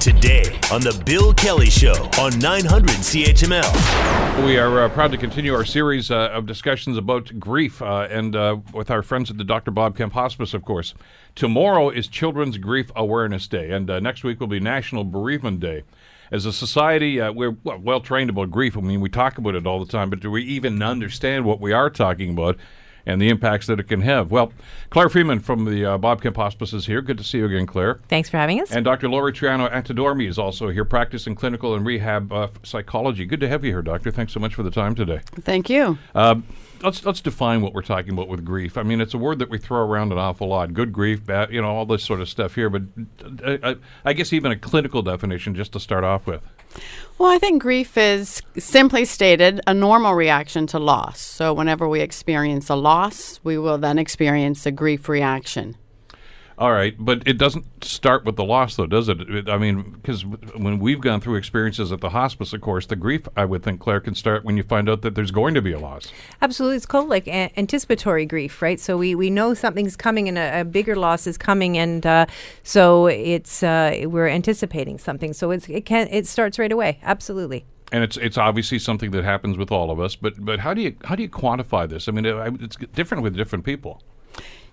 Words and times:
Today 0.00 0.58
on 0.72 0.80
The 0.80 1.02
Bill 1.04 1.34
Kelly 1.34 1.70
Show 1.70 1.94
on 2.18 2.38
900 2.38 2.88
CHML. 2.90 4.44
We 4.44 4.58
are 4.58 4.84
uh, 4.84 4.88
proud 4.88 5.10
to 5.12 5.16
continue 5.16 5.54
our 5.54 5.64
series 5.64 6.10
uh, 6.10 6.30
of 6.32 6.46
discussions 6.46 6.96
about 6.96 7.38
grief 7.40 7.82
uh, 7.82 8.06
and 8.10 8.36
uh, 8.36 8.58
with 8.72 8.90
our 8.90 9.02
friends 9.02 9.30
at 9.30 9.38
the 9.38 9.44
Dr. 9.44 9.70
Bob 9.70 9.96
Kemp 9.96 10.12
Hospice, 10.12 10.54
of 10.54 10.64
course. 10.64 10.94
Tomorrow 11.34 11.90
is 11.90 12.08
Children's 12.08 12.58
Grief 12.58 12.90
Awareness 12.94 13.48
Day, 13.48 13.70
and 13.70 13.90
uh, 13.90 13.98
next 14.00 14.22
week 14.22 14.38
will 14.38 14.46
be 14.46 14.60
National 14.60 15.04
Bereavement 15.04 15.60
Day. 15.60 15.82
As 16.30 16.46
a 16.46 16.52
society, 16.52 17.20
uh, 17.20 17.32
we're 17.32 17.56
well, 17.64 17.78
well 17.78 18.00
trained 18.00 18.30
about 18.30 18.50
grief. 18.50 18.76
I 18.76 18.80
mean, 18.80 19.00
we 19.00 19.08
talk 19.08 19.38
about 19.38 19.54
it 19.54 19.66
all 19.66 19.84
the 19.84 19.90
time, 19.90 20.10
but 20.10 20.20
do 20.20 20.30
we 20.30 20.42
even 20.44 20.82
understand 20.82 21.44
what 21.44 21.60
we 21.60 21.72
are 21.72 21.90
talking 21.90 22.30
about? 22.30 22.56
And 23.06 23.22
the 23.22 23.28
impacts 23.28 23.66
that 23.68 23.80
it 23.80 23.84
can 23.88 24.00
have. 24.02 24.30
Well, 24.30 24.52
Claire 24.90 25.08
Freeman 25.08 25.40
from 25.40 25.64
the 25.64 25.84
uh, 25.84 25.98
Bob 25.98 26.20
Kemp 26.20 26.36
Hospice 26.36 26.72
is 26.72 26.86
here. 26.86 27.00
Good 27.00 27.18
to 27.18 27.24
see 27.24 27.38
you 27.38 27.46
again, 27.46 27.66
Claire. 27.66 28.00
Thanks 28.08 28.28
for 28.28 28.36
having 28.36 28.60
us. 28.60 28.72
And 28.72 28.84
Dr. 28.84 29.08
Lori 29.08 29.32
Triano 29.32 29.70
Antidormi 29.72 30.28
is 30.28 30.38
also 30.38 30.68
here, 30.68 30.84
practicing 30.84 31.34
clinical 31.34 31.74
and 31.74 31.86
rehab 31.86 32.32
uh, 32.32 32.48
psychology. 32.62 33.24
Good 33.24 33.40
to 33.40 33.48
have 33.48 33.64
you 33.64 33.70
here, 33.70 33.82
Doctor. 33.82 34.10
Thanks 34.10 34.32
so 34.32 34.40
much 34.40 34.54
for 34.54 34.62
the 34.62 34.70
time 34.70 34.94
today. 34.94 35.20
Thank 35.40 35.70
you. 35.70 35.98
Uh, 36.14 36.36
let's 36.82 37.04
let's 37.04 37.20
define 37.20 37.62
what 37.62 37.72
we're 37.72 37.82
talking 37.82 38.12
about 38.12 38.28
with 38.28 38.44
grief. 38.44 38.76
I 38.76 38.82
mean, 38.82 39.00
it's 39.00 39.14
a 39.14 39.18
word 39.18 39.38
that 39.38 39.50
we 39.50 39.58
throw 39.58 39.80
around 39.80 40.12
an 40.12 40.18
awful 40.18 40.48
lot. 40.48 40.74
Good 40.74 40.92
grief, 40.92 41.24
bad, 41.24 41.52
you 41.52 41.62
know, 41.62 41.68
all 41.68 41.86
this 41.86 42.02
sort 42.02 42.20
of 42.20 42.28
stuff 42.28 42.54
here. 42.54 42.70
But 42.70 42.82
uh, 43.44 43.58
I, 43.62 43.76
I 44.04 44.12
guess 44.12 44.32
even 44.32 44.52
a 44.52 44.56
clinical 44.56 45.02
definition, 45.02 45.54
just 45.54 45.72
to 45.72 45.80
start 45.80 46.04
off 46.04 46.26
with. 46.26 46.42
Well, 47.18 47.30
I 47.30 47.38
think 47.38 47.62
grief 47.62 47.96
is 47.96 48.42
simply 48.58 49.06
stated 49.06 49.60
a 49.66 49.72
normal 49.72 50.14
reaction 50.14 50.66
to 50.68 50.78
loss. 50.78 51.18
So, 51.18 51.54
whenever 51.54 51.88
we 51.88 52.00
experience 52.00 52.68
a 52.68 52.74
loss, 52.74 53.40
we 53.42 53.56
will 53.56 53.78
then 53.78 53.98
experience 53.98 54.66
a 54.66 54.70
grief 54.70 55.08
reaction. 55.08 55.76
All 56.58 56.72
right, 56.72 56.94
but 56.98 57.22
it 57.26 57.36
doesn't 57.36 57.84
start 57.84 58.24
with 58.24 58.36
the 58.36 58.44
loss, 58.44 58.76
though, 58.76 58.86
does 58.86 59.10
it? 59.10 59.20
it 59.28 59.46
I 59.46 59.58
mean, 59.58 59.90
because 59.90 60.24
when 60.24 60.78
we've 60.78 61.02
gone 61.02 61.20
through 61.20 61.34
experiences 61.34 61.92
at 61.92 62.00
the 62.00 62.08
hospice, 62.08 62.54
of 62.54 62.62
course, 62.62 62.86
the 62.86 62.96
grief, 62.96 63.28
I 63.36 63.44
would 63.44 63.62
think, 63.62 63.78
Claire, 63.78 64.00
can 64.00 64.14
start 64.14 64.42
when 64.42 64.56
you 64.56 64.62
find 64.62 64.88
out 64.88 65.02
that 65.02 65.14
there's 65.14 65.30
going 65.30 65.52
to 65.52 65.60
be 65.60 65.72
a 65.72 65.78
loss. 65.78 66.10
Absolutely. 66.40 66.76
It's 66.76 66.86
called 66.86 67.10
like 67.10 67.28
a- 67.28 67.52
anticipatory 67.58 68.24
grief, 68.24 68.62
right? 68.62 68.80
So 68.80 68.96
we, 68.96 69.14
we 69.14 69.28
know 69.28 69.52
something's 69.52 69.96
coming 69.96 70.28
and 70.28 70.38
a, 70.38 70.62
a 70.62 70.64
bigger 70.64 70.96
loss 70.96 71.26
is 71.26 71.36
coming, 71.36 71.76
and 71.76 72.06
uh, 72.06 72.24
so 72.62 73.06
it's 73.06 73.62
uh, 73.62 74.04
we're 74.04 74.28
anticipating 74.28 74.98
something. 74.98 75.34
So 75.34 75.50
it's, 75.50 75.68
it 75.68 75.84
can 75.84 76.08
it 76.10 76.26
starts 76.26 76.58
right 76.58 76.72
away. 76.72 77.00
Absolutely 77.02 77.66
and 77.92 78.02
it's 78.02 78.16
it's 78.16 78.36
obviously 78.36 78.80
something 78.80 79.12
that 79.12 79.22
happens 79.22 79.56
with 79.56 79.70
all 79.70 79.90
of 79.90 80.00
us. 80.00 80.16
But 80.16 80.44
but 80.44 80.58
how 80.60 80.74
do 80.74 80.80
you 80.80 80.96
how 81.04 81.14
do 81.14 81.22
you 81.22 81.28
quantify 81.28 81.88
this? 81.88 82.08
I 82.08 82.12
mean, 82.12 82.26
it's 82.60 82.76
different 82.94 83.22
with 83.22 83.36
different 83.36 83.64
people. 83.64 84.02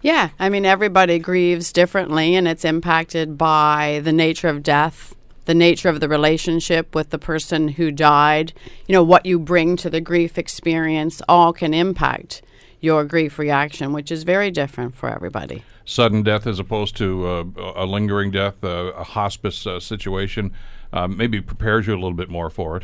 Yeah, 0.03 0.31
I 0.37 0.49
mean, 0.49 0.65
everybody 0.65 1.17
grieves 1.17 1.71
differently, 1.71 2.35
and 2.35 2.45
it's 2.45 2.65
impacted 2.65 3.37
by 3.37 4.01
the 4.03 4.11
nature 4.11 4.49
of 4.49 4.61
death, 4.61 5.15
the 5.45 5.53
nature 5.53 5.87
of 5.87 6.01
the 6.01 6.09
relationship 6.09 6.93
with 6.93 7.09
the 7.09 7.17
person 7.17 7.69
who 7.69 7.89
died. 7.89 8.51
You 8.85 8.93
know, 8.93 9.03
what 9.03 9.25
you 9.25 9.39
bring 9.39 9.77
to 9.77 9.89
the 9.89 10.01
grief 10.01 10.37
experience 10.37 11.21
all 11.29 11.53
can 11.53 11.73
impact 11.73 12.41
your 12.81 13.05
grief 13.05 13.39
reaction, 13.39 13.93
which 13.93 14.11
is 14.11 14.23
very 14.23 14.51
different 14.51 14.93
for 14.93 15.07
everybody. 15.07 15.63
Sudden 15.85 16.21
death 16.21 16.45
as 16.47 16.59
opposed 16.59 16.97
to 16.97 17.25
uh, 17.25 17.43
a 17.77 17.85
lingering 17.85 18.29
death, 18.29 18.61
uh, 18.61 18.91
a 18.97 19.05
hospice 19.05 19.65
uh, 19.65 19.79
situation, 19.79 20.51
uh, 20.93 21.07
maybe 21.07 21.41
prepares 21.41 21.87
you 21.87 21.93
a 21.93 21.95
little 21.95 22.13
bit 22.13 22.29
more 22.29 22.49
for 22.49 22.77
it. 22.77 22.83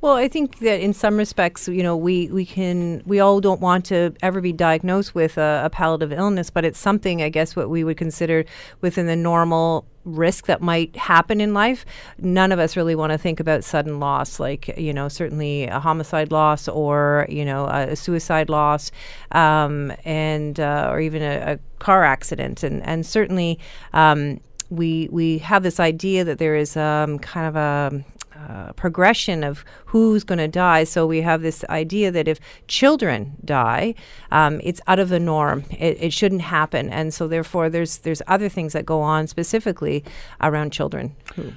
Well, 0.00 0.14
I 0.14 0.28
think 0.28 0.60
that 0.60 0.80
in 0.80 0.94
some 0.94 1.16
respects, 1.16 1.66
you 1.66 1.82
know, 1.82 1.96
we, 1.96 2.28
we 2.28 2.46
can 2.46 3.02
we 3.04 3.18
all 3.18 3.40
don't 3.40 3.60
want 3.60 3.84
to 3.86 4.14
ever 4.22 4.40
be 4.40 4.52
diagnosed 4.52 5.12
with 5.12 5.36
a, 5.36 5.62
a 5.64 5.70
palliative 5.70 6.12
illness, 6.12 6.50
but 6.50 6.64
it's 6.64 6.78
something 6.78 7.20
I 7.20 7.28
guess 7.28 7.56
what 7.56 7.68
we 7.68 7.82
would 7.82 7.96
consider 7.96 8.44
within 8.80 9.06
the 9.06 9.16
normal 9.16 9.84
risk 10.04 10.46
that 10.46 10.62
might 10.62 10.94
happen 10.96 11.40
in 11.40 11.52
life. 11.52 11.84
None 12.18 12.52
of 12.52 12.60
us 12.60 12.76
really 12.76 12.94
want 12.94 13.10
to 13.10 13.18
think 13.18 13.40
about 13.40 13.64
sudden 13.64 13.98
loss, 13.98 14.38
like 14.38 14.68
you 14.78 14.94
know, 14.94 15.08
certainly 15.08 15.64
a 15.64 15.80
homicide 15.80 16.30
loss 16.30 16.68
or 16.68 17.26
you 17.28 17.44
know 17.44 17.66
a, 17.66 17.88
a 17.88 17.96
suicide 17.96 18.48
loss, 18.48 18.92
um, 19.32 19.92
and 20.04 20.60
uh, 20.60 20.90
or 20.92 21.00
even 21.00 21.22
a, 21.22 21.54
a, 21.54 21.58
car 21.80 22.04
accident, 22.04 22.62
and 22.62 22.84
and 22.86 23.04
certainly. 23.04 23.58
Um, 23.92 24.40
we 24.70 25.08
we 25.10 25.38
have 25.38 25.62
this 25.62 25.80
idea 25.80 26.24
that 26.24 26.38
there 26.38 26.56
is 26.56 26.76
um, 26.76 27.18
kind 27.18 27.46
of 27.46 27.56
a 27.56 28.04
uh, 28.38 28.72
progression 28.74 29.42
of 29.42 29.64
who's 29.86 30.22
going 30.22 30.38
to 30.38 30.48
die. 30.48 30.84
So 30.84 31.06
we 31.06 31.22
have 31.22 31.42
this 31.42 31.64
idea 31.64 32.12
that 32.12 32.28
if 32.28 32.38
children 32.68 33.36
die, 33.44 33.94
um, 34.30 34.60
it's 34.62 34.80
out 34.86 35.00
of 35.00 35.08
the 35.08 35.18
norm. 35.18 35.64
It, 35.70 36.00
it, 36.00 36.12
shouldn't 36.12 36.42
happen, 36.42 36.88
and 36.88 37.12
so 37.12 37.26
therefore 37.26 37.68
there's 37.68 37.98
there's 37.98 38.22
other 38.26 38.48
things 38.48 38.74
that 38.74 38.86
go 38.86 39.00
on 39.00 39.26
specifically 39.26 40.04
around 40.40 40.72
children. 40.72 41.16
Who 41.34 41.52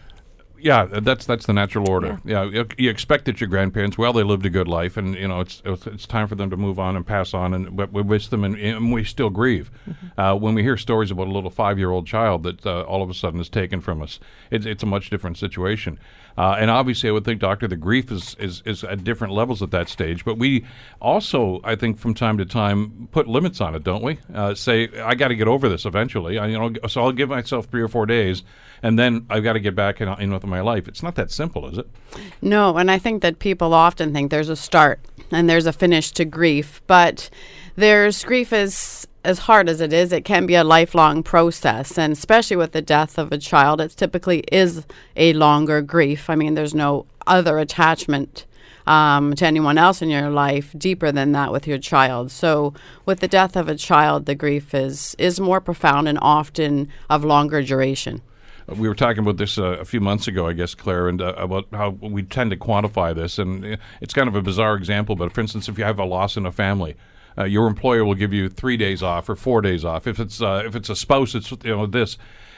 yeah, 0.61 0.85
that's 0.85 1.25
that's 1.25 1.45
the 1.45 1.53
natural 1.53 1.89
order. 1.89 2.19
Yeah. 2.23 2.43
yeah, 2.45 2.63
you 2.77 2.89
expect 2.89 3.25
that 3.25 3.41
your 3.41 3.49
grandparents, 3.49 3.97
well, 3.97 4.13
they 4.13 4.23
lived 4.23 4.45
a 4.45 4.49
good 4.49 4.67
life, 4.67 4.97
and 4.97 5.15
you 5.15 5.27
know 5.27 5.41
it's 5.41 5.61
it's 5.65 6.05
time 6.05 6.27
for 6.27 6.35
them 6.35 6.49
to 6.49 6.57
move 6.57 6.79
on 6.79 6.95
and 6.95 7.05
pass 7.05 7.33
on, 7.33 7.53
and 7.53 7.77
we 7.91 8.01
wish 8.01 8.27
them, 8.27 8.43
and, 8.43 8.57
and 8.57 8.93
we 8.93 9.03
still 9.03 9.29
grieve. 9.29 9.71
Mm-hmm. 9.89 10.19
Uh, 10.19 10.35
when 10.35 10.53
we 10.53 10.63
hear 10.63 10.77
stories 10.77 11.11
about 11.11 11.27
a 11.27 11.31
little 11.31 11.49
five-year-old 11.49 12.07
child 12.07 12.43
that 12.43 12.65
uh, 12.65 12.81
all 12.83 13.01
of 13.01 13.09
a 13.09 13.13
sudden 13.13 13.39
is 13.39 13.49
taken 13.49 13.81
from 13.81 14.01
us, 14.01 14.19
it's 14.49 14.65
it's 14.65 14.83
a 14.83 14.87
much 14.87 15.09
different 15.09 15.37
situation. 15.37 15.99
Uh, 16.37 16.55
and 16.57 16.71
obviously, 16.71 17.09
I 17.09 17.11
would 17.11 17.25
think, 17.25 17.41
Doctor, 17.41 17.67
the 17.67 17.75
grief 17.75 18.11
is, 18.11 18.35
is, 18.39 18.61
is 18.65 18.83
at 18.83 19.03
different 19.03 19.33
levels 19.33 19.61
at 19.61 19.71
that 19.71 19.89
stage. 19.89 20.23
But 20.25 20.37
we 20.37 20.65
also, 21.01 21.59
I 21.63 21.75
think, 21.75 21.99
from 21.99 22.13
time 22.13 22.37
to 22.37 22.45
time, 22.45 23.09
put 23.11 23.27
limits 23.27 23.61
on 23.61 23.75
it, 23.75 23.83
don't 23.83 24.03
we? 24.03 24.19
Uh, 24.33 24.55
say, 24.55 24.89
I 24.99 25.15
got 25.15 25.29
to 25.29 25.35
get 25.35 25.47
over 25.47 25.69
this 25.69 25.85
eventually. 25.85 26.37
I, 26.37 26.47
you 26.47 26.57
know, 26.57 26.73
so 26.87 27.03
I'll 27.03 27.11
give 27.11 27.29
myself 27.29 27.65
three 27.65 27.81
or 27.81 27.87
four 27.87 28.05
days, 28.05 28.43
and 28.81 28.97
then 28.97 29.25
I've 29.29 29.43
got 29.43 29.53
to 29.53 29.59
get 29.59 29.75
back 29.75 30.01
in, 30.01 30.07
in 30.07 30.31
with 30.31 30.45
my 30.45 30.61
life. 30.61 30.87
It's 30.87 31.03
not 31.03 31.15
that 31.15 31.31
simple, 31.31 31.67
is 31.67 31.77
it? 31.77 31.87
No, 32.41 32.77
and 32.77 32.89
I 32.89 32.97
think 32.97 33.21
that 33.21 33.39
people 33.39 33.73
often 33.73 34.13
think 34.13 34.31
there's 34.31 34.49
a 34.49 34.55
start 34.55 34.99
and 35.31 35.49
there's 35.49 35.65
a 35.65 35.73
finish 35.73 36.11
to 36.11 36.25
grief, 36.25 36.81
but 36.87 37.29
there's 37.75 38.23
grief 38.23 38.51
is 38.53 39.07
as 39.23 39.39
hard 39.39 39.69
as 39.69 39.81
it 39.81 39.93
is, 39.93 40.11
it 40.11 40.25
can 40.25 40.45
be 40.45 40.55
a 40.55 40.63
lifelong 40.63 41.23
process. 41.23 41.97
And 41.97 42.13
especially 42.13 42.57
with 42.57 42.71
the 42.71 42.81
death 42.81 43.17
of 43.17 43.31
a 43.31 43.37
child, 43.37 43.81
it 43.81 43.91
typically 43.91 44.39
is 44.51 44.85
a 45.15 45.33
longer 45.33 45.81
grief. 45.81 46.29
I 46.29 46.35
mean, 46.35 46.55
there's 46.55 46.75
no 46.75 47.05
other 47.27 47.59
attachment 47.59 48.45
um, 48.87 49.35
to 49.35 49.45
anyone 49.45 49.77
else 49.77 50.01
in 50.01 50.09
your 50.09 50.29
life 50.29 50.73
deeper 50.77 51.11
than 51.11 51.33
that 51.33 51.51
with 51.51 51.67
your 51.67 51.77
child. 51.77 52.31
So, 52.31 52.73
with 53.05 53.19
the 53.19 53.27
death 53.27 53.55
of 53.55 53.69
a 53.69 53.75
child, 53.75 54.25
the 54.25 54.35
grief 54.35 54.73
is, 54.73 55.15
is 55.19 55.39
more 55.39 55.61
profound 55.61 56.07
and 56.07 56.17
often 56.21 56.89
of 57.09 57.23
longer 57.23 57.61
duration. 57.61 58.21
We 58.67 58.87
were 58.87 58.95
talking 58.95 59.19
about 59.19 59.37
this 59.37 59.57
uh, 59.57 59.77
a 59.79 59.85
few 59.85 59.99
months 59.99 60.27
ago, 60.27 60.47
I 60.47 60.53
guess, 60.53 60.75
Claire, 60.75 61.09
and 61.09 61.21
uh, 61.21 61.33
about 61.37 61.67
how 61.71 61.89
we 61.89 62.23
tend 62.23 62.51
to 62.51 62.57
quantify 62.57 63.13
this. 63.13 63.37
And 63.37 63.65
uh, 63.65 63.77
it's 64.01 64.13
kind 64.13 64.27
of 64.27 64.35
a 64.35 64.41
bizarre 64.41 64.75
example, 64.75 65.15
but 65.15 65.33
for 65.33 65.41
instance, 65.41 65.67
if 65.67 65.77
you 65.77 65.83
have 65.83 65.99
a 65.99 66.05
loss 66.05 66.37
in 66.37 66.45
a 66.45 66.51
family, 66.51 66.95
uh, 67.37 67.43
your 67.45 67.67
employer 67.67 68.03
will 68.05 68.15
give 68.15 68.33
you 68.33 68.49
three 68.49 68.77
days 68.77 69.01
off 69.01 69.29
or 69.29 69.35
four 69.35 69.61
days 69.61 69.85
off. 69.85 70.07
If 70.07 70.19
it's 70.19 70.41
uh, 70.41 70.63
if 70.65 70.75
it's 70.75 70.89
a 70.89 70.95
spouse, 70.95 71.35
it's 71.35 71.51
you 71.51 71.75
know 71.75 71.85
this, 71.85 72.17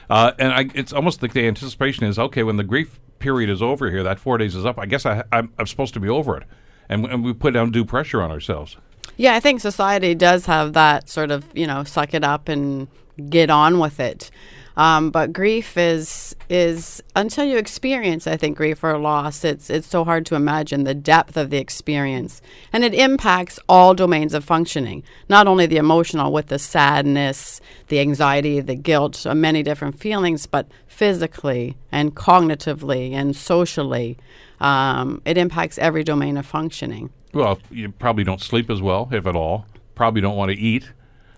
uh, 0.10 0.32
and 0.40 0.54
I, 0.54 0.70
it's 0.74 0.94
almost 0.94 1.22
like 1.22 1.34
the 1.34 1.46
anticipation 1.48 2.06
is 2.06 2.18
okay 2.20 2.44
when 2.44 2.58
the 2.58 2.64
grief 2.64 3.00
period 3.20 3.50
is 3.50 3.62
over 3.62 3.90
here, 3.90 4.04
that 4.04 4.20
four 4.20 4.38
days 4.38 4.56
is 4.56 4.66
up. 4.66 4.78
I 4.78 4.86
guess 4.86 5.06
I, 5.06 5.24
I'm, 5.32 5.52
I'm 5.58 5.66
supposed 5.66 5.94
to 5.94 6.00
be 6.00 6.10
over 6.10 6.38
it, 6.38 6.44
and, 6.90 7.06
and 7.06 7.24
we 7.24 7.34
put 7.34 7.56
undue 7.56 7.86
pressure 7.86 8.22
on 8.22 8.32
ourselves. 8.32 8.78
Yeah, 9.16 9.36
I 9.36 9.40
think 9.40 9.62
society 9.62 10.16
does 10.16 10.46
have 10.48 10.74
that 10.74 11.10
sort 11.10 11.32
of 11.32 11.46
you 11.54 11.68
know 11.68 11.84
suck 11.84 12.14
it 12.14 12.24
up 12.24 12.50
and 12.50 12.88
get 13.30 13.50
on 13.50 13.80
with 13.80 14.00
it. 14.00 14.32
Um, 14.76 15.12
but 15.12 15.32
grief 15.32 15.78
is 15.78 16.36
is 16.50 17.02
until 17.16 17.46
you 17.46 17.58
experience, 17.58 18.26
I 18.26 18.38
think, 18.38 18.58
grief 18.58 18.84
or 18.84 18.98
loss, 18.98 19.44
it's 19.44 19.70
it's 19.70 19.88
so 19.88 20.04
hard 20.04 20.26
to 20.28 20.36
imagine 20.36 20.84
the 20.84 20.96
depth 20.96 21.38
of 21.38 21.52
the 21.52 21.58
experience, 21.58 22.42
and 22.72 22.84
it 22.84 22.94
impacts 22.94 23.60
all 23.70 23.94
domains 23.94 24.34
of 24.34 24.44
functioning, 24.44 25.04
not 25.30 25.48
only 25.48 25.68
the 25.68 25.78
emotional 25.78 26.32
with 26.32 26.48
the 26.48 26.58
sadness, 26.58 27.62
the 27.90 28.00
anxiety, 28.00 28.60
the 28.62 28.76
guilt, 28.76 29.28
uh, 29.28 29.36
many 29.36 29.62
different 29.62 30.00
feelings, 30.00 30.48
but 30.48 30.68
physically 30.88 31.78
and 31.92 32.16
cognitively 32.16 33.12
and 33.12 33.36
socially, 33.36 34.18
um, 34.60 35.22
it 35.26 35.38
impacts 35.38 35.78
every 35.78 36.04
domain 36.04 36.36
of 36.36 36.48
functioning. 36.48 37.12
Well, 37.32 37.60
you 37.70 37.92
probably 37.92 38.24
don't 38.24 38.42
sleep 38.42 38.72
as 38.72 38.82
well, 38.82 39.10
if 39.12 39.28
at 39.28 39.36
all. 39.36 39.68
Probably 39.94 40.22
don't 40.22 40.36
want 40.36 40.50
to 40.50 40.58
eat 40.58 40.92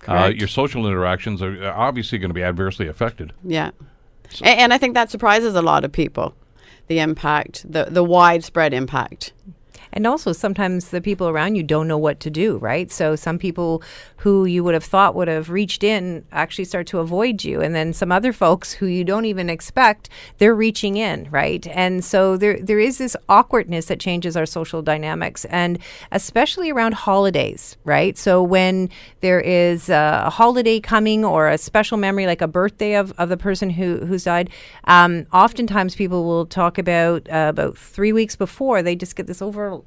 uh, 0.07 0.31
your 0.36 0.48
social 0.48 0.88
interactions 0.88 1.42
are 1.42 1.72
obviously 1.74 2.18
going 2.18 2.30
to 2.30 2.36
be 2.36 2.44
adversely 2.44 2.88
affected. 2.88 3.34
Yeah. 3.44 3.72
So. 4.30 4.46
And, 4.46 4.60
and, 4.60 4.74
I 4.74 4.78
think 4.78 4.96
that 4.96 5.12
surprises 5.12 5.56
a 5.56 5.62
lot 5.62 5.86
of 5.86 5.92
people 5.92 6.36
the 6.88 7.00
impact, 7.00 7.72
the, 7.72 7.86
the 7.86 8.04
widespread 8.04 8.74
impact. 8.74 9.34
And 9.96 10.06
also 10.06 10.34
sometimes 10.34 10.90
the 10.90 11.02
people 11.02 11.30
around 11.30 11.56
you 11.56 11.64
don't 11.64 11.88
know 11.88 11.98
what 11.98 12.20
to 12.20 12.30
do, 12.30 12.58
right? 12.58 12.92
So 12.92 13.16
some 13.16 13.40
people 13.40 13.82
who 14.18 14.46
you 14.46 14.64
would 14.64 14.74
have 14.74 14.84
thought 14.84 15.16
would 15.16 15.30
have 15.30 15.50
reached 15.50 15.84
in 15.84 16.26
actually 16.32 16.66
start 16.66 16.86
to 16.88 17.00
avoid 17.00 17.44
you, 17.44 17.62
and 17.62 17.74
then 17.74 17.94
some 17.94 18.12
other 18.12 18.34
folks 18.34 18.74
who 18.74 18.86
you 18.86 19.04
don't 19.04 19.26
even 19.26 19.50
expect 19.50 20.10
they're 20.38 20.56
reaching 20.56 20.98
in, 20.98 21.30
right? 21.32 21.66
And 21.68 22.04
so 22.04 22.36
there 22.36 22.60
there 22.60 22.80
is 22.80 22.98
this 22.98 23.16
awkwardness 23.30 23.86
that 23.86 24.00
changes 24.00 24.36
our 24.36 24.46
social 24.46 24.82
dynamics, 24.82 25.46
and 25.46 25.80
especially 26.12 26.70
around 26.70 26.94
holidays, 26.94 27.78
right? 27.86 28.18
So 28.18 28.44
when 28.44 28.90
there 29.22 29.40
is 29.40 29.90
a 29.90 30.30
holiday 30.30 30.80
coming 30.80 31.24
or 31.24 31.48
a 31.48 31.58
special 31.58 31.98
memory 31.98 32.26
like 32.26 32.42
a 32.42 32.48
birthday 32.48 32.96
of, 32.96 33.14
of 33.18 33.30
the 33.30 33.38
person 33.38 33.70
who 33.70 34.06
who's 34.06 34.26
died, 34.26 34.50
um, 34.84 35.26
oftentimes 35.32 35.96
people 35.96 36.26
will 36.26 36.46
talk 36.46 36.78
about 36.78 37.30
uh, 37.30 37.48
about 37.50 37.78
three 37.78 38.12
weeks 38.12 38.36
before 38.36 38.84
they 38.84 38.96
just 38.96 39.16
get 39.16 39.28
this 39.28 39.42
over 39.42 39.82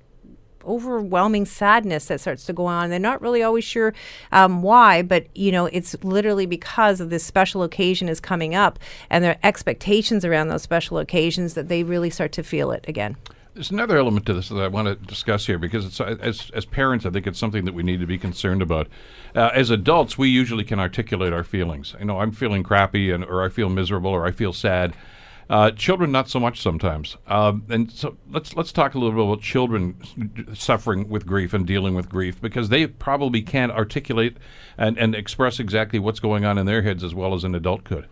overwhelming 0.69 1.47
sadness 1.47 2.07
that 2.07 2.21
starts 2.21 2.45
to 2.47 2.53
go 2.53 2.67
on. 2.67 2.91
They're 2.91 2.99
not 2.99 3.21
really 3.21 3.43
always 3.43 3.65
sure 3.65 3.95
um, 4.33 4.63
why, 4.63 5.03
but 5.03 5.27
you 5.35 5.51
know, 5.51 5.67
it's 5.67 5.97
literally 6.05 6.47
because 6.47 7.01
of 7.01 7.11
this 7.11 7.25
special 7.25 7.63
occasion 7.63 8.09
is 8.09 8.21
coming 8.21 8.55
up 8.55 8.79
and 9.11 9.25
their 9.25 9.39
expectations 9.43 10.25
around 10.25 10.49
those 10.49 10.63
special 10.63 10.99
occasions 10.99 11.55
that 11.55 11.69
they 11.69 11.83
really 11.83 12.11
start 12.11 12.33
to 12.33 12.43
feel 12.43 12.71
it 12.71 12.85
again. 12.87 13.17
There's 13.59 13.73
another 13.73 13.99
element 13.99 14.25
to 14.27 14.35
this 14.35 14.51
that 14.51 14.63
I 14.63 14.69
want 14.69 14.87
to 14.87 14.95
discuss 14.95 15.47
here 15.47 15.59
because 15.59 16.01
as 16.01 16.49
as 16.55 16.65
parents, 16.65 17.05
I 17.05 17.11
think 17.11 17.27
it's 17.27 17.41
something 17.41 17.65
that 17.65 17.75
we 17.75 17.83
need 17.83 17.99
to 17.99 18.07
be 18.07 18.17
concerned 18.17 18.63
about. 18.63 18.87
Uh, 19.35 19.51
as 19.53 19.71
adults, 19.71 20.17
we 20.17 20.29
usually 20.29 20.63
can 20.63 20.79
articulate 20.79 21.33
our 21.33 21.43
feelings. 21.43 21.97
You 21.99 22.05
know, 22.05 22.21
I'm 22.21 22.31
feeling 22.31 22.63
crappy, 22.63 23.11
and 23.11 23.25
or 23.25 23.43
I 23.43 23.49
feel 23.49 23.69
miserable, 23.69 24.13
or 24.13 24.25
I 24.27 24.31
feel 24.31 24.53
sad. 24.53 24.95
Uh, 25.51 25.71
children, 25.71 26.13
not 26.13 26.29
so 26.29 26.39
much 26.39 26.61
sometimes. 26.61 27.17
Um, 27.27 27.65
and 27.71 27.91
so 27.91 28.19
let's 28.31 28.55
let's 28.55 28.71
talk 28.71 28.95
a 28.95 28.99
little 28.99 29.15
bit 29.15 29.25
about 29.25 29.43
children 29.43 29.97
suffering 30.55 31.09
with 31.09 31.27
grief 31.27 31.55
and 31.55 31.67
dealing 31.67 31.95
with 31.95 32.11
grief 32.11 32.39
because 32.41 32.69
they 32.69 32.87
probably 32.87 33.41
can't 33.41 33.73
articulate 33.73 34.37
and, 34.77 34.99
and 34.99 35.15
express 35.15 35.59
exactly 35.59 35.99
what's 35.99 36.21
going 36.21 36.45
on 36.45 36.59
in 36.59 36.67
their 36.67 36.83
heads 36.83 37.03
as 37.03 37.15
well 37.15 37.33
as 37.33 37.45
an 37.45 37.55
adult 37.55 37.85
could. 37.85 38.07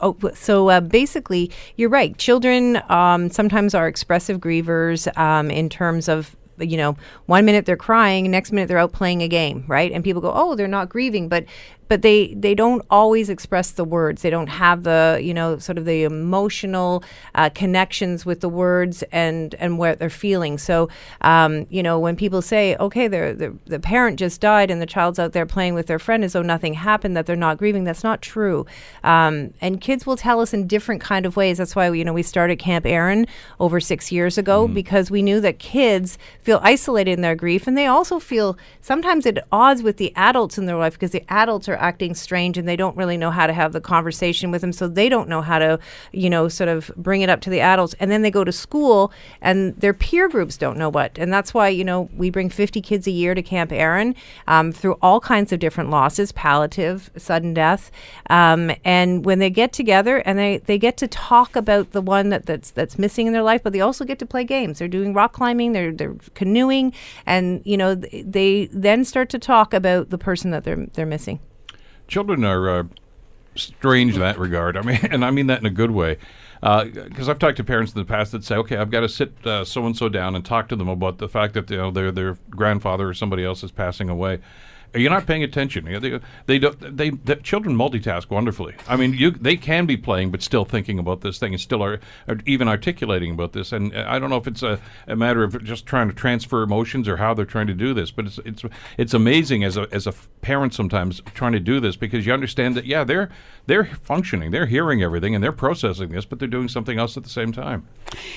Oh, 0.00 0.16
so 0.34 0.70
uh, 0.70 0.80
basically, 0.80 1.50
you're 1.76 1.88
right. 1.88 2.16
Children 2.18 2.82
um, 2.88 3.30
sometimes 3.30 3.74
are 3.74 3.88
expressive 3.88 4.38
grievers 4.40 5.16
um, 5.16 5.50
in 5.50 5.68
terms 5.68 6.08
of 6.08 6.36
you 6.60 6.76
know, 6.76 6.96
one 7.26 7.44
minute 7.44 7.66
they're 7.66 7.76
crying, 7.76 8.30
next 8.30 8.52
minute 8.52 8.66
they're 8.66 8.78
out 8.78 8.92
playing 8.92 9.22
a 9.22 9.28
game, 9.28 9.64
right? 9.68 9.92
And 9.92 10.02
people 10.02 10.20
go, 10.20 10.32
"Oh, 10.34 10.54
they're 10.54 10.66
not 10.66 10.88
grieving," 10.88 11.28
but 11.28 11.44
but 11.88 12.02
they 12.02 12.34
they 12.34 12.54
don't 12.54 12.84
always 12.90 13.28
express 13.28 13.70
the 13.70 13.84
words. 13.84 14.22
They 14.22 14.30
don't 14.30 14.48
have 14.48 14.82
the 14.82 15.20
you 15.22 15.34
know 15.34 15.58
sort 15.58 15.78
of 15.78 15.84
the 15.84 16.04
emotional 16.04 17.02
uh, 17.34 17.50
connections 17.50 18.24
with 18.24 18.40
the 18.40 18.48
words 18.48 19.02
and 19.10 19.54
and 19.56 19.78
what 19.78 19.98
they're 19.98 20.10
feeling. 20.10 20.58
So 20.58 20.88
um, 21.22 21.66
you 21.70 21.82
know 21.82 21.98
when 21.98 22.16
people 22.16 22.42
say, 22.42 22.76
okay, 22.76 23.08
the 23.08 23.56
the 23.66 23.80
parent 23.80 24.18
just 24.18 24.40
died 24.40 24.70
and 24.70 24.80
the 24.80 24.86
child's 24.86 25.18
out 25.18 25.32
there 25.32 25.46
playing 25.46 25.74
with 25.74 25.86
their 25.86 25.98
friend 25.98 26.24
as 26.24 26.34
though 26.34 26.42
nothing 26.42 26.74
happened, 26.74 27.16
that 27.16 27.26
they're 27.26 27.36
not 27.36 27.58
grieving. 27.58 27.84
That's 27.84 28.04
not 28.04 28.22
true. 28.22 28.66
Um, 29.02 29.54
and 29.60 29.80
kids 29.80 30.06
will 30.06 30.16
tell 30.16 30.40
us 30.40 30.52
in 30.52 30.66
different 30.66 31.00
kind 31.00 31.26
of 31.26 31.36
ways. 31.36 31.58
That's 31.58 31.74
why 31.74 31.90
you 31.90 32.04
know 32.04 32.12
we 32.12 32.22
started 32.22 32.56
Camp 32.56 32.86
Erin 32.86 33.26
over 33.58 33.80
six 33.80 34.12
years 34.12 34.36
ago 34.36 34.64
mm-hmm. 34.64 34.74
because 34.74 35.10
we 35.10 35.22
knew 35.22 35.40
that 35.40 35.58
kids 35.58 36.18
feel 36.40 36.60
isolated 36.62 37.12
in 37.12 37.22
their 37.22 37.34
grief 37.34 37.66
and 37.66 37.76
they 37.76 37.86
also 37.86 38.18
feel 38.18 38.58
sometimes 38.80 39.26
at 39.26 39.46
odds 39.50 39.82
with 39.82 39.96
the 39.96 40.12
adults 40.16 40.58
in 40.58 40.66
their 40.66 40.76
life 40.76 40.92
because 40.94 41.12
the 41.12 41.24
adults 41.28 41.68
are 41.68 41.77
acting 41.78 42.14
strange 42.14 42.58
and 42.58 42.68
they 42.68 42.76
don't 42.76 42.96
really 42.96 43.16
know 43.16 43.30
how 43.30 43.46
to 43.46 43.52
have 43.52 43.72
the 43.72 43.80
conversation 43.80 44.50
with 44.50 44.60
them. 44.60 44.72
So 44.72 44.88
they 44.88 45.08
don't 45.08 45.28
know 45.28 45.42
how 45.42 45.58
to, 45.58 45.78
you 46.12 46.30
know, 46.30 46.48
sort 46.48 46.68
of 46.68 46.90
bring 46.96 47.22
it 47.22 47.30
up 47.30 47.40
to 47.42 47.50
the 47.50 47.60
adults. 47.60 47.94
And 48.00 48.10
then 48.10 48.22
they 48.22 48.30
go 48.30 48.44
to 48.44 48.52
school 48.52 49.12
and 49.40 49.74
their 49.76 49.94
peer 49.94 50.28
groups 50.28 50.56
don't 50.56 50.76
know 50.76 50.88
what. 50.88 51.18
And 51.18 51.32
that's 51.32 51.54
why, 51.54 51.68
you 51.68 51.84
know, 51.84 52.08
we 52.16 52.30
bring 52.30 52.50
50 52.50 52.80
kids 52.80 53.06
a 53.06 53.10
year 53.10 53.34
to 53.34 53.42
Camp 53.42 53.72
Erin 53.72 54.14
um, 54.46 54.72
through 54.72 54.98
all 55.02 55.20
kinds 55.20 55.52
of 55.52 55.58
different 55.60 55.90
losses, 55.90 56.32
palliative, 56.32 57.10
sudden 57.16 57.54
death. 57.54 57.90
Um, 58.30 58.70
and 58.84 59.24
when 59.24 59.38
they 59.38 59.50
get 59.50 59.72
together 59.72 60.18
and 60.18 60.38
they, 60.38 60.58
they 60.58 60.78
get 60.78 60.96
to 60.98 61.08
talk 61.08 61.56
about 61.56 61.92
the 61.92 62.02
one 62.02 62.28
that, 62.30 62.46
that's, 62.46 62.70
that's 62.70 62.98
missing 62.98 63.26
in 63.26 63.32
their 63.32 63.42
life, 63.42 63.62
but 63.62 63.72
they 63.72 63.80
also 63.80 64.04
get 64.04 64.18
to 64.18 64.26
play 64.26 64.44
games. 64.44 64.78
They're 64.78 64.88
doing 64.88 65.14
rock 65.14 65.32
climbing, 65.32 65.72
they're, 65.72 65.92
they're 65.92 66.16
canoeing, 66.34 66.92
and, 67.26 67.62
you 67.64 67.76
know, 67.76 67.94
they 67.94 68.66
then 68.72 69.04
start 69.04 69.30
to 69.30 69.38
talk 69.38 69.74
about 69.74 70.10
the 70.10 70.18
person 70.18 70.50
that 70.50 70.64
they're, 70.64 70.86
they're 70.94 71.06
missing 71.06 71.40
children 72.08 72.44
are 72.44 72.80
uh, 72.80 72.84
strange 73.54 74.14
in 74.14 74.20
that 74.20 74.38
regard. 74.38 74.76
I 74.76 74.82
mean, 74.82 74.98
and 75.10 75.24
I 75.24 75.30
mean 75.30 75.46
that 75.46 75.60
in 75.60 75.66
a 75.66 75.70
good 75.70 75.92
way. 75.92 76.18
Because 76.60 77.28
uh, 77.28 77.30
I've 77.30 77.38
talked 77.38 77.56
to 77.58 77.64
parents 77.64 77.92
in 77.92 78.00
the 78.00 78.04
past 78.04 78.32
that 78.32 78.42
say, 78.42 78.56
"Okay, 78.56 78.76
I've 78.76 78.90
got 78.90 79.00
to 79.00 79.08
sit 79.08 79.32
so 79.44 79.86
and 79.86 79.96
so 79.96 80.08
down 80.08 80.34
and 80.34 80.44
talk 80.44 80.68
to 80.70 80.76
them 80.76 80.88
about 80.88 81.18
the 81.18 81.28
fact 81.28 81.54
that 81.54 81.70
you 81.70 81.76
know 81.76 81.92
their 81.92 82.10
their 82.10 82.36
grandfather 82.50 83.08
or 83.08 83.14
somebody 83.14 83.44
else 83.44 83.62
is 83.62 83.70
passing 83.70 84.08
away." 84.08 84.40
You're 84.94 85.10
not 85.10 85.26
paying 85.26 85.42
attention. 85.42 85.86
You 85.86 85.92
know, 85.92 86.00
they, 86.00 86.20
they 86.46 86.58
don't. 86.58 86.96
They 86.96 87.10
the 87.10 87.36
children 87.36 87.76
multitask 87.76 88.30
wonderfully. 88.30 88.74
I 88.86 88.96
mean, 88.96 89.12
you 89.12 89.30
they 89.30 89.56
can 89.56 89.86
be 89.86 89.96
playing, 89.96 90.30
but 90.30 90.42
still 90.42 90.64
thinking 90.64 90.98
about 90.98 91.20
this 91.20 91.38
thing, 91.38 91.52
and 91.52 91.60
still 91.60 91.82
are, 91.82 92.00
are 92.26 92.38
even 92.46 92.68
articulating 92.68 93.32
about 93.32 93.52
this. 93.52 93.72
And 93.72 93.94
uh, 93.94 94.06
I 94.08 94.18
don't 94.18 94.30
know 94.30 94.36
if 94.36 94.46
it's 94.46 94.62
a, 94.62 94.80
a 95.06 95.16
matter 95.16 95.44
of 95.44 95.62
just 95.62 95.86
trying 95.86 96.08
to 96.08 96.14
transfer 96.14 96.62
emotions 96.62 97.06
or 97.06 97.18
how 97.18 97.34
they're 97.34 97.44
trying 97.44 97.66
to 97.66 97.74
do 97.74 97.92
this. 97.92 98.10
But 98.10 98.26
it's 98.26 98.38
it's 98.44 98.62
it's 98.96 99.14
amazing 99.14 99.62
as 99.64 99.76
a 99.76 99.86
as 99.92 100.06
a 100.06 100.14
parent 100.40 100.74
sometimes 100.74 101.20
trying 101.34 101.52
to 101.52 101.60
do 101.60 101.80
this 101.80 101.96
because 101.96 102.26
you 102.26 102.32
understand 102.32 102.74
that 102.76 102.86
yeah 102.86 103.04
they're 103.04 103.28
they're 103.66 103.84
functioning, 103.84 104.50
they're 104.50 104.66
hearing 104.66 105.02
everything, 105.02 105.34
and 105.34 105.44
they're 105.44 105.52
processing 105.52 106.08
this, 106.08 106.24
but 106.24 106.38
they're 106.38 106.48
doing 106.48 106.68
something 106.68 106.98
else 106.98 107.16
at 107.18 107.22
the 107.22 107.28
same 107.28 107.52
time. 107.52 107.86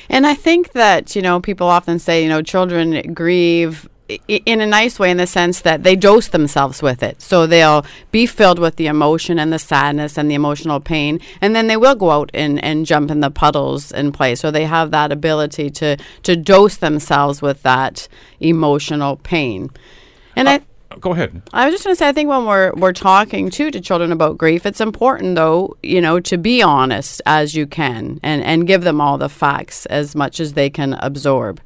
And 0.10 0.28
I 0.28 0.36
think 0.36 0.74
that 0.74 1.16
you 1.16 1.22
know 1.22 1.40
people 1.40 1.68
often 1.68 2.00
say 2.00 2.22
you 2.22 2.30
know 2.30 2.42
children 2.42 3.14
grieve 3.14 3.88
in 4.28 4.62
a 4.62 4.66
nice 4.66 5.00
way 5.00 5.12
in 5.12 5.18
the 5.18 5.28
sense 5.28 5.62
that 5.62 5.84
they 5.84 5.96
dose 5.96 6.28
themselves 6.28 6.82
with 6.82 7.04
it. 7.04 7.22
So 7.22 7.46
they'll 7.46 7.86
be 8.12 8.26
filled 8.26 8.60
with 8.60 8.76
the 8.76 8.88
emotion 8.88 9.40
and 9.40 9.52
the 9.52 9.60
sadness 9.60 10.18
and 10.18 10.30
the 10.30 10.36
emotional 10.36 10.80
pain, 10.80 11.20
and 11.42 11.56
then 11.56 11.68
they 11.68 11.78
will 11.78 11.96
go 11.96 12.12
out 12.12 12.32
and, 12.34 12.64
and 12.64 12.86
jump 12.86 13.12
in 13.12 13.20
the 13.20 13.32
puddles 13.32 13.92
and 13.92 14.14
play. 14.14 14.36
So 14.36 14.52
they 14.52 14.66
have 14.66 14.92
that 14.92 15.12
ability 15.12 15.70
to, 15.72 15.98
to 16.24 16.36
dose 16.36 16.78
themselves 16.78 17.42
with 17.42 17.64
that 17.64 18.08
emotional 18.40 19.18
pain. 19.18 19.70
And 20.36 20.48
uh, 20.48 20.52
I 20.52 20.62
go 21.00 21.12
ahead. 21.12 21.42
I 21.54 21.66
was 21.66 21.74
just 21.74 21.84
going 21.84 21.96
to 21.96 21.98
say, 21.98 22.08
I 22.08 22.12
think 22.12 22.30
when 22.30 22.46
we're 22.46 22.74
we're 22.74 22.94
talking 22.94 23.50
too 23.50 23.72
to 23.72 23.80
children 23.80 24.12
about 24.12 24.38
grief, 24.38 24.66
it's 24.66 24.82
important 24.82 25.36
though, 25.36 25.78
you 25.82 26.02
know, 26.02 26.20
to 26.20 26.38
be 26.38 26.62
honest 26.62 27.22
as 27.26 27.56
you 27.56 27.68
can 27.68 28.20
and 28.24 28.44
and 28.44 28.68
give 28.68 28.84
them 28.84 29.00
all 29.00 29.18
the 29.18 29.30
facts 29.30 29.86
as 29.88 30.16
much 30.16 30.40
as 30.40 30.54
they 30.54 30.70
can 30.70 30.94
absorb. 30.96 31.62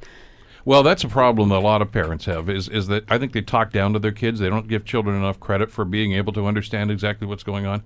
Well, 0.66 0.82
that's 0.82 1.04
a 1.04 1.08
problem 1.08 1.50
that 1.50 1.58
a 1.58 1.60
lot 1.60 1.80
of 1.80 1.92
parents 1.92 2.24
have. 2.24 2.50
Is 2.50 2.68
is 2.68 2.88
that 2.88 3.04
I 3.08 3.18
think 3.18 3.32
they 3.32 3.40
talk 3.40 3.70
down 3.70 3.92
to 3.92 4.00
their 4.00 4.10
kids. 4.10 4.40
They 4.40 4.50
don't 4.50 4.66
give 4.66 4.84
children 4.84 5.14
enough 5.16 5.38
credit 5.38 5.70
for 5.70 5.84
being 5.84 6.12
able 6.12 6.32
to 6.32 6.44
understand 6.44 6.90
exactly 6.90 7.24
what's 7.24 7.44
going 7.44 7.66
on, 7.66 7.84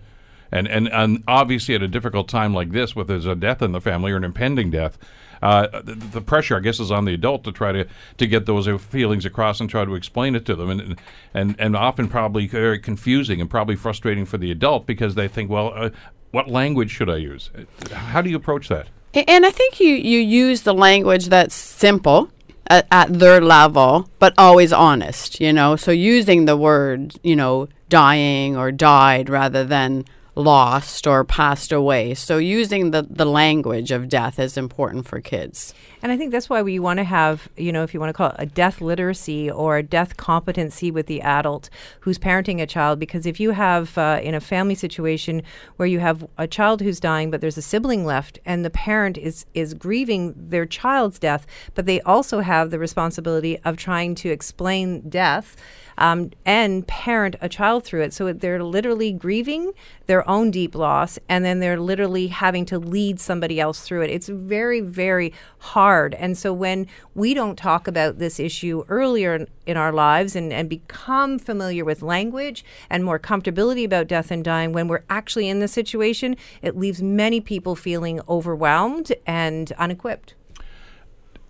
and 0.51 0.67
and 0.67 0.89
and 0.89 1.23
obviously 1.29 1.75
at 1.75 1.83
a 1.83 1.89
difficult 1.89 2.27
time 2.27 2.55
like 2.55 2.73
this, 2.73 2.97
with 2.97 3.09
there's 3.09 3.27
a 3.27 3.35
death 3.35 3.61
in 3.61 3.73
the 3.73 3.83
family 3.83 4.13
or 4.13 4.17
an 4.17 4.25
impending 4.25 4.71
death. 4.71 4.97
Uh, 5.43 5.83
the, 5.83 5.95
the, 5.95 6.21
pressure, 6.21 6.57
I 6.57 6.61
guess, 6.61 6.81
is 6.81 6.91
on 6.91 7.07
the 7.07 7.15
adult 7.15 7.45
to 7.45 7.53
try 7.53 7.73
to, 7.73 7.87
to 8.19 8.27
get 8.27 8.45
those 8.45 8.69
feelings 8.83 9.25
across 9.25 9.59
and 9.59 9.71
try 9.71 9.87
to 9.87 9.95
explain 9.95 10.35
it 10.35 10.47
to 10.47 10.55
them, 10.55 10.71
and 10.71 10.99
and 11.35 11.57
and 11.59 11.77
often 11.77 12.09
probably 12.09 12.47
very 12.47 12.79
confusing 12.79 13.43
and 13.43 13.51
probably 13.51 13.77
frustrating 13.77 14.25
for 14.25 14.39
the 14.39 14.51
adult 14.51 14.87
because 14.87 15.17
they 15.17 15.29
think, 15.29 15.51
well, 15.51 15.71
uh, 15.75 15.91
what 16.31 16.49
language 16.49 16.91
should 16.91 17.11
I 17.11 17.17
use? 17.17 17.51
How 17.93 18.23
do 18.23 18.31
you 18.31 18.37
approach 18.37 18.69
that? 18.69 18.89
And 19.13 19.45
I 19.45 19.51
think 19.51 19.81
you 19.81 19.95
you 19.95 20.19
use 20.19 20.63
the 20.63 20.73
language 20.73 21.27
that's 21.27 21.55
simple 21.55 22.31
at, 22.67 22.87
at 22.91 23.19
their 23.19 23.41
level, 23.41 24.09
but 24.19 24.35
always 24.39 24.73
honest, 24.73 25.41
you 25.41 25.53
know. 25.53 25.77
So 25.77 25.91
using 25.91 26.45
the 26.45 26.57
word, 26.57 27.15
you 27.23 27.37
know, 27.37 27.69
dying 27.89 28.57
or 28.57 28.73
died 28.73 29.29
rather 29.29 29.65
than 29.65 30.05
lost 30.41 31.07
or 31.07 31.25
passed 31.25 31.73
away. 31.73 32.15
So 32.15 32.39
using 32.39 32.91
the, 32.91 33.07
the 33.09 33.25
language 33.25 33.91
of 33.91 34.09
death 34.09 34.39
is 34.39 34.57
important 34.57 35.07
for 35.07 35.21
kids. 35.21 35.75
And 36.03 36.11
I 36.11 36.17
think 36.17 36.33
that's 36.33 36.49
why 36.49 36.63
we 36.63 36.79
want 36.79 36.97
to 36.97 37.05
have, 37.05 37.49
you 37.57 37.73
know, 37.73 37.83
if 37.83 37.93
you 37.93 38.01
want 38.01 38.09
to 38.09 38.15
call 38.15 38.31
it 38.31 38.37
a 38.39 38.47
death 38.47 38.81
literacy 38.81 39.51
or 39.51 39.77
a 39.77 39.83
death 39.83 40.17
competency 40.17 40.91
with 40.91 41.07
the 41.07 41.21
adult 41.21 41.69
who's 42.01 42.19
parenting 42.19 42.61
a 42.61 42.67
child. 42.67 42.99
Because 42.99 43.27
if 43.27 43.39
you 43.39 43.51
have 43.51 43.99
uh, 43.99 44.21
in 44.23 44.35
a 44.35 44.41
family 44.41 44.75
situation 44.75 45.43
where 45.77 45.87
you 45.87 46.01
have 46.01 46.27
a 46.39 46.47
child 46.47 46.81
who's 46.81 47.01
dying, 47.01 47.31
but 47.31 47.41
there's 47.41 47.59
a 47.59 47.63
sibling 47.63 48.07
left, 48.07 48.39
and 48.47 48.65
the 48.65 48.71
parent 48.71 49.19
is 49.19 49.45
is 49.53 49.75
grieving 49.75 50.35
their 50.37 50.65
child's 50.65 51.19
death, 51.19 51.47
but 51.75 51.85
they 51.85 52.01
also 52.03 52.41
have 52.41 52.71
the 52.71 52.79
responsibility 52.79 53.59
of 53.65 53.77
trying 53.77 54.15
to 54.15 54.31
explain 54.31 55.09
death 55.09 55.57
um, 56.01 56.31
and 56.45 56.87
parent 56.87 57.37
a 57.41 57.49
child 57.49 57.85
through 57.85 58.03
it. 58.03 58.13
So 58.13 58.33
they're 58.33 58.65
literally 58.65 59.13
grieving 59.13 59.73
their 60.07 60.29
own 60.29 60.51
deep 60.51 60.75
loss, 60.75 61.19
and 61.29 61.45
then 61.45 61.61
they're 61.61 61.79
literally 61.79 62.29
having 62.29 62.65
to 62.67 62.79
lead 62.79 63.21
somebody 63.21 63.61
else 63.61 63.83
through 63.83 64.03
it. 64.03 64.11
It's 64.11 64.29
very, 64.29 64.81
very 64.81 65.33
hard. 65.59 66.15
And 66.15 66.37
so 66.37 66.53
when 66.53 66.87
we 67.15 67.35
don't 67.35 67.57
talk 67.57 67.87
about 67.87 68.19
this 68.19 68.41
issue 68.41 68.83
earlier 68.89 69.47
in, 69.67 69.77
our 69.77 69.93
lives 69.93 70.35
and, 70.35 70.53
and 70.53 70.69
become 70.69 71.39
familiar 71.39 71.85
with 71.85 72.03
language 72.03 72.65
and 72.91 73.05
more 73.05 73.21
comfortability 73.21 73.85
about 73.85 74.09
death 74.09 74.33
and 74.33 74.43
dying, 74.43 74.73
when 74.73 74.89
we're 74.89 75.05
actually 75.09 75.49
in 75.49 75.61
the 75.61 75.69
situation, 75.69 76.35
it 76.61 76.77
leaves 76.77 77.01
many 77.01 77.41
people 77.41 77.77
feeling 77.77 78.21
overwhelmed 78.29 79.13
and 79.29 79.71
unequipped 79.79 80.35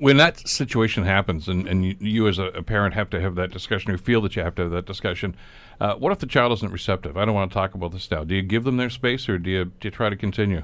when 0.01 0.17
that 0.17 0.49
situation 0.49 1.05
happens 1.05 1.49
and, 1.49 1.69
and 1.69 1.85
you, 1.85 1.97
you 2.01 2.29
as 2.29 2.39
a, 2.39 2.47
a 2.47 2.63
parent 2.63 2.95
have 2.95 3.09
to 3.11 3.21
have 3.21 3.37
that 3.37 3.53
discussion 3.53 3.93
or 3.93 3.99
feel 3.99 4.21
that 4.23 4.35
you 4.35 4.43
have 4.43 4.55
to 4.57 4.63
have 4.63 4.73
that 4.73 4.87
discussion 4.87 5.37
uh, 5.81 5.95
what 5.95 6.13
if 6.13 6.19
the 6.19 6.27
child 6.27 6.53
isn't 6.53 6.71
receptive? 6.71 7.17
I 7.17 7.25
don't 7.25 7.35
want 7.35 7.51
to 7.51 7.55
talk 7.55 7.75
about 7.75 7.93
this 7.93 8.11
now. 8.11 8.23
Do 8.23 8.35
you 8.35 8.43
give 8.43 8.65
them 8.65 8.77
their 8.77 8.91
space 8.91 9.29
or 9.29 9.39
do 9.39 9.51
you, 9.51 9.65
do 9.65 9.89
you 9.89 9.91
try 9.91 10.11
to 10.11 10.17
continue? 10.17 10.63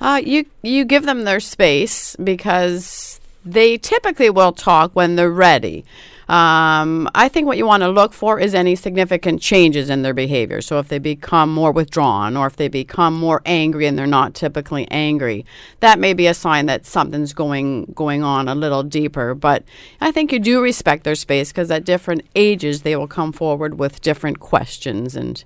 Uh, 0.00 0.20
you 0.22 0.46
you 0.62 0.84
give 0.84 1.04
them 1.04 1.22
their 1.22 1.38
space 1.38 2.16
because 2.16 3.20
they 3.44 3.78
typically 3.78 4.30
will 4.30 4.52
talk 4.52 4.90
when 4.94 5.14
they're 5.14 5.30
ready. 5.30 5.84
Um, 6.28 7.08
I 7.14 7.28
think 7.28 7.46
what 7.46 7.58
you 7.58 7.66
want 7.66 7.82
to 7.82 7.88
look 7.88 8.12
for 8.12 8.38
is 8.38 8.54
any 8.54 8.76
significant 8.76 9.40
changes 9.40 9.90
in 9.90 10.02
their 10.02 10.14
behavior. 10.14 10.60
So 10.60 10.78
if 10.78 10.88
they 10.88 10.98
become 10.98 11.52
more 11.52 11.72
withdrawn 11.72 12.36
or 12.36 12.46
if 12.46 12.56
they 12.56 12.68
become 12.68 13.14
more 13.18 13.42
angry 13.44 13.86
and 13.86 13.98
they're 13.98 14.06
not 14.06 14.34
typically 14.34 14.88
angry, 14.90 15.44
that 15.80 15.98
may 15.98 16.14
be 16.14 16.26
a 16.26 16.34
sign 16.34 16.66
that 16.66 16.86
something's 16.86 17.32
going 17.32 17.86
going 17.94 18.22
on 18.22 18.48
a 18.48 18.54
little 18.54 18.82
deeper. 18.82 19.34
But 19.34 19.64
I 20.00 20.12
think 20.12 20.32
you 20.32 20.38
do 20.38 20.62
respect 20.62 21.04
their 21.04 21.14
space 21.14 21.50
because 21.50 21.70
at 21.70 21.84
different 21.84 22.22
ages 22.34 22.82
they 22.82 22.96
will 22.96 23.08
come 23.08 23.32
forward 23.32 23.78
with 23.78 24.00
different 24.00 24.40
questions 24.40 25.16
and 25.16 25.44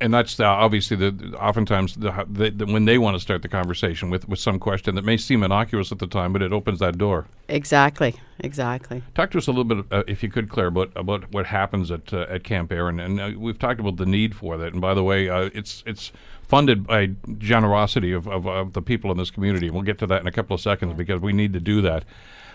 and 0.00 0.12
that's 0.12 0.38
uh, 0.38 0.44
obviously 0.44 0.96
the 0.96 1.10
the- 1.10 1.38
oftentimes 1.38 1.94
the, 1.94 2.26
the, 2.30 2.50
the, 2.50 2.66
when 2.66 2.84
they 2.84 2.98
want 2.98 3.14
to 3.16 3.20
start 3.20 3.42
the 3.42 3.48
conversation 3.48 4.10
with, 4.10 4.28
with 4.28 4.38
some 4.38 4.58
question 4.58 4.94
that 4.94 5.04
may 5.04 5.16
seem 5.16 5.42
innocuous 5.42 5.90
at 5.92 5.98
the 5.98 6.06
time, 6.06 6.32
but 6.32 6.42
it 6.42 6.52
opens 6.52 6.78
that 6.80 6.98
door. 6.98 7.26
exactly, 7.48 8.14
exactly. 8.40 9.02
Talk 9.14 9.30
to 9.30 9.38
us 9.38 9.46
a 9.46 9.50
little 9.50 9.64
bit, 9.64 9.84
uh, 9.90 10.02
if 10.06 10.22
you 10.22 10.30
could, 10.30 10.48
Claire, 10.48 10.66
about 10.66 10.92
about 10.96 11.32
what 11.32 11.46
happens 11.46 11.90
at 11.90 12.12
uh, 12.12 12.26
at 12.28 12.44
Camp 12.44 12.72
Erin, 12.72 13.00
and 13.00 13.20
uh, 13.20 13.30
we've 13.38 13.58
talked 13.58 13.80
about 13.80 13.96
the 13.96 14.06
need 14.06 14.34
for 14.34 14.56
that. 14.58 14.72
And 14.72 14.80
by 14.80 14.94
the 14.94 15.02
way, 15.02 15.28
uh, 15.28 15.50
it's 15.54 15.82
it's 15.86 16.12
funded 16.42 16.86
by 16.86 17.10
generosity 17.38 18.12
of, 18.12 18.28
of, 18.28 18.46
of 18.46 18.72
the 18.72 18.82
people 18.82 19.10
in 19.10 19.16
this 19.16 19.30
community. 19.30 19.68
We'll 19.68 19.82
get 19.82 19.98
to 19.98 20.06
that 20.06 20.20
in 20.20 20.26
a 20.28 20.32
couple 20.32 20.54
of 20.54 20.60
seconds 20.60 20.94
because 20.94 21.20
we 21.20 21.32
need 21.32 21.52
to 21.54 21.60
do 21.60 21.80
that. 21.82 22.04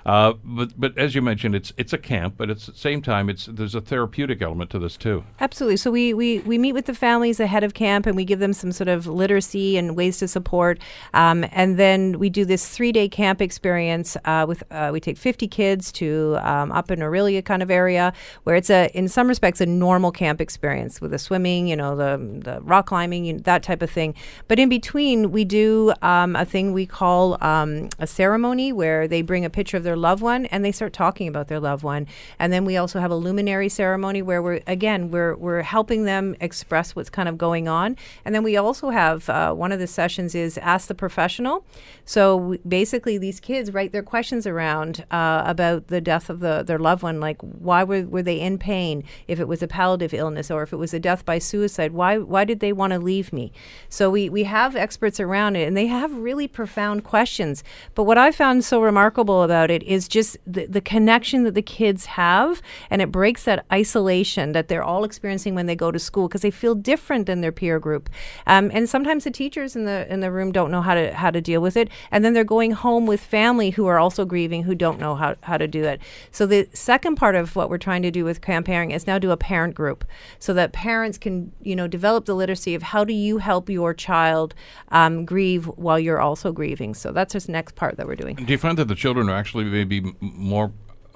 Uh, 0.06 0.34
but 0.44 0.80
but 0.80 0.98
as 0.98 1.16
you 1.16 1.22
mentioned, 1.22 1.56
it's 1.56 1.74
it's 1.78 1.94
a 1.94 1.98
camp, 1.98 2.36
but 2.38 2.50
it's 2.50 2.68
at 2.68 2.76
the 2.76 2.80
same 2.80 3.02
time 3.02 3.30
it's 3.30 3.46
there's 3.46 3.76
a 3.76 3.82
therapeutic 3.82 4.42
element 4.42 4.70
to 4.72 4.80
this 4.80 4.98
too. 4.98 5.24
Absolutely. 5.40 5.78
So 5.78 5.92
we, 5.92 6.14
we, 6.14 6.40
we 6.40 6.58
meet 6.58 6.74
with 6.74 6.86
the 6.86 6.94
families 6.94 7.40
ahead 7.40 7.64
of 7.64 7.74
camp 7.74 8.06
and 8.06 8.16
we 8.16 8.26
give 8.26 8.40
them 8.40 8.54
some 8.54 8.72
sort 8.72 8.88
of 8.88 9.08
literacy 9.08 9.78
and 9.78 9.96
ways 9.96 10.18
to 10.20 10.28
support. 10.28 10.80
Um, 11.14 11.46
and 11.52 11.78
then 11.78 12.20
we 12.20 12.30
do 12.30 12.46
this 12.46 12.68
three 12.70 12.92
day 12.92 13.10
camp 13.10 13.42
experience 13.42 14.18
uh, 14.26 14.46
with 14.48 14.64
uh, 14.72 14.90
we 14.94 15.00
take 15.00 15.18
50 15.18 15.48
kids 15.48 15.92
to 15.94 16.38
um, 16.42 16.72
up 16.72 16.92
in 16.92 17.00
Orillia 17.00 17.44
kind 17.44 17.62
of 17.62 17.72
area 17.72 18.14
where 18.44 18.56
it's 18.56 18.70
a 18.70 18.90
in 18.98 19.08
some 19.08 19.28
respects 19.28 19.62
a 19.62 19.66
normal 19.66 20.12
camp 20.12 20.42
experience 20.42 21.02
with 21.02 21.12
the 21.12 21.20
swimming, 21.20 21.68
you 21.68 21.76
know, 21.76 21.96
the 21.96 22.18
the 22.44 22.62
rock 22.62 22.88
climbing, 22.88 23.26
you 23.26 23.40
that 23.40 23.64
type 23.64 23.82
of 23.82 23.90
thing. 23.90 24.14
But 24.48 24.60
in 24.60 24.70
between, 24.70 25.32
we 25.32 25.46
do 25.46 25.94
um, 26.02 26.36
a 26.36 26.46
thing 26.46 26.74
we 26.74 26.86
call 26.86 27.44
um, 27.44 27.90
a 28.00 28.08
ceremony 28.08 28.72
where 28.72 29.08
they 29.08 29.22
bring 29.22 29.46
a 29.46 29.50
picture 29.50 29.78
of 29.78 29.84
their 29.84 29.91
loved 29.96 30.22
one 30.22 30.46
and 30.48 30.64
they 30.64 30.72
start 30.72 30.94
talking 30.94 31.28
about 31.28 31.48
their 31.48 31.60
loved 31.60 31.84
one. 31.84 32.08
And 32.40 32.52
then 32.52 32.66
we 32.66 32.78
also 32.78 33.00
have 33.00 33.12
a 33.12 33.16
luminary 33.16 33.70
ceremony 33.70 34.22
where 34.22 34.42
we're 34.42 34.62
again 34.68 35.12
we're 35.12 35.36
we're 35.36 35.62
helping 35.62 36.06
them 36.06 36.36
express 36.40 36.96
what's 36.96 37.10
kind 37.10 37.30
of 37.30 37.38
going 37.38 37.68
on. 37.68 37.98
And 38.26 38.34
then 38.34 38.44
we 38.44 38.58
also 38.58 38.90
have 38.90 39.30
uh, 39.30 39.54
one 39.54 39.72
of 39.72 39.80
the 39.80 39.88
sessions 39.88 40.36
is 40.36 40.58
ask 40.58 40.88
the 40.88 40.96
professional. 40.96 41.66
So 42.06 42.36
we, 42.36 42.58
basically, 42.68 43.18
these 43.18 43.40
kids 43.40 43.74
write 43.74 43.92
their 43.92 44.04
questions 44.04 44.46
around 44.48 45.06
uh, 45.12 45.44
about 45.46 45.88
the 45.88 46.02
death 46.02 46.30
of 46.30 46.40
the 46.40 46.64
their 46.64 46.80
loved 46.80 47.04
one, 47.04 47.20
like 47.20 47.42
why 47.42 47.84
were 47.84 48.04
were 48.04 48.24
they 48.24 48.40
in 48.40 48.58
pain? 48.58 49.04
If 49.28 49.40
it 49.40 49.48
was 49.48 49.62
a 49.62 49.68
palliative 49.68 50.14
illness 50.14 50.52
or 50.52 50.64
if 50.64 50.74
it 50.74 50.78
was 50.78 50.94
a 50.94 51.00
death 51.00 51.26
by 51.26 51.40
suicide, 51.40 51.92
why 51.92 52.18
why 52.18 52.46
did 52.46 52.60
they 52.60 52.74
want 52.74 52.94
to 52.94 53.00
leave 53.00 53.32
me? 53.32 53.52
So 53.90 54.10
we 54.10 54.30
we 54.30 54.44
have 54.44 54.76
experts 54.76 55.20
around 55.20 55.56
it, 55.56 55.68
and 55.68 55.78
they 55.78 55.88
have 55.88 56.14
really 56.14 56.48
profound 56.48 57.04
questions. 57.04 57.64
But 57.96 58.04
what 58.04 58.18
I 58.18 58.32
found 58.32 58.64
so 58.64 58.82
remarkable 58.82 59.44
about 59.44 59.72
it 59.72 59.81
is 59.84 60.08
just 60.08 60.38
the, 60.46 60.66
the 60.66 60.82
connection 60.82 61.44
that 61.44 61.56
the 61.56 61.62
kids 61.62 62.06
have, 62.06 62.62
and 62.90 63.02
it 63.02 63.12
breaks 63.12 63.44
that 63.44 63.66
isolation 63.72 64.52
that 64.54 64.68
they're 64.68 64.84
all 64.84 65.04
experiencing 65.04 65.56
when 65.56 65.66
they 65.66 65.76
go 65.76 65.92
to 65.92 66.00
school 66.00 66.28
because 66.28 66.42
they 66.42 66.52
feel 66.52 66.76
different 66.76 67.26
than 67.26 67.42
their 67.42 67.52
peer 67.52 67.80
group. 67.80 68.10
Um, 68.48 68.72
and 68.74 68.90
sometimes 68.90 69.24
the 69.24 69.32
teachers 69.32 69.76
in 69.76 69.86
the 69.86 70.12
in 70.12 70.20
the 70.20 70.32
room 70.32 70.52
don't 70.52 70.72
know 70.72 70.82
how 70.82 70.96
to 70.96 71.14
how 71.14 71.32
to 71.32 71.42
deal 71.42 71.62
with 71.62 71.78
it, 71.78 71.90
and 72.12 72.24
then 72.24 72.34
they're 72.34 72.44
going 72.44 72.72
home 72.72 73.06
with 73.06 73.22
family 73.22 73.72
who 73.72 73.88
are 73.88 74.00
also 74.00 74.26
grieving 74.26 74.64
who 74.64 74.76
don't 74.76 75.00
know 75.00 75.16
how, 75.16 75.36
how 75.44 75.58
to 75.58 75.68
do 75.68 75.84
it. 75.84 76.02
So 76.32 76.46
the 76.46 76.68
second 76.74 77.16
part 77.16 77.36
of 77.36 77.56
what 77.56 77.70
we're 77.70 77.78
trying 77.78 78.02
to 78.04 78.12
do 78.12 78.24
with 78.26 78.42
Camp 78.42 78.68
Erin 78.70 78.92
is 78.92 79.08
now 79.08 79.20
do 79.20 79.32
a 79.32 79.38
parent 79.38 79.76
group, 79.76 80.06
so 80.40 80.54
that 80.54 80.74
parents 80.74 81.18
can 81.18 81.52
you 81.62 81.76
know 81.76 81.88
develop 81.88 82.26
the 82.26 82.36
literacy 82.36 82.76
of 82.76 82.84
how 82.84 83.04
do 83.04 83.14
you 83.14 83.38
help 83.38 83.70
your 83.70 83.94
child 83.94 84.54
um, 84.90 85.26
grieve 85.26 85.66
while 85.66 86.00
you're 86.00 86.20
also 86.20 86.52
grieving. 86.52 86.94
So 86.94 87.12
that's 87.12 87.34
this 87.34 87.48
next 87.48 87.76
part 87.76 87.98
that 87.98 88.08
we're 88.08 88.16
doing. 88.16 88.36
Do 88.36 88.52
you 88.52 88.58
find 88.58 88.78
that 88.78 88.88
the 88.88 88.96
children 88.96 89.30
are 89.30 89.36
actually 89.36 89.66
maybe 89.72 90.14
more 90.22 90.72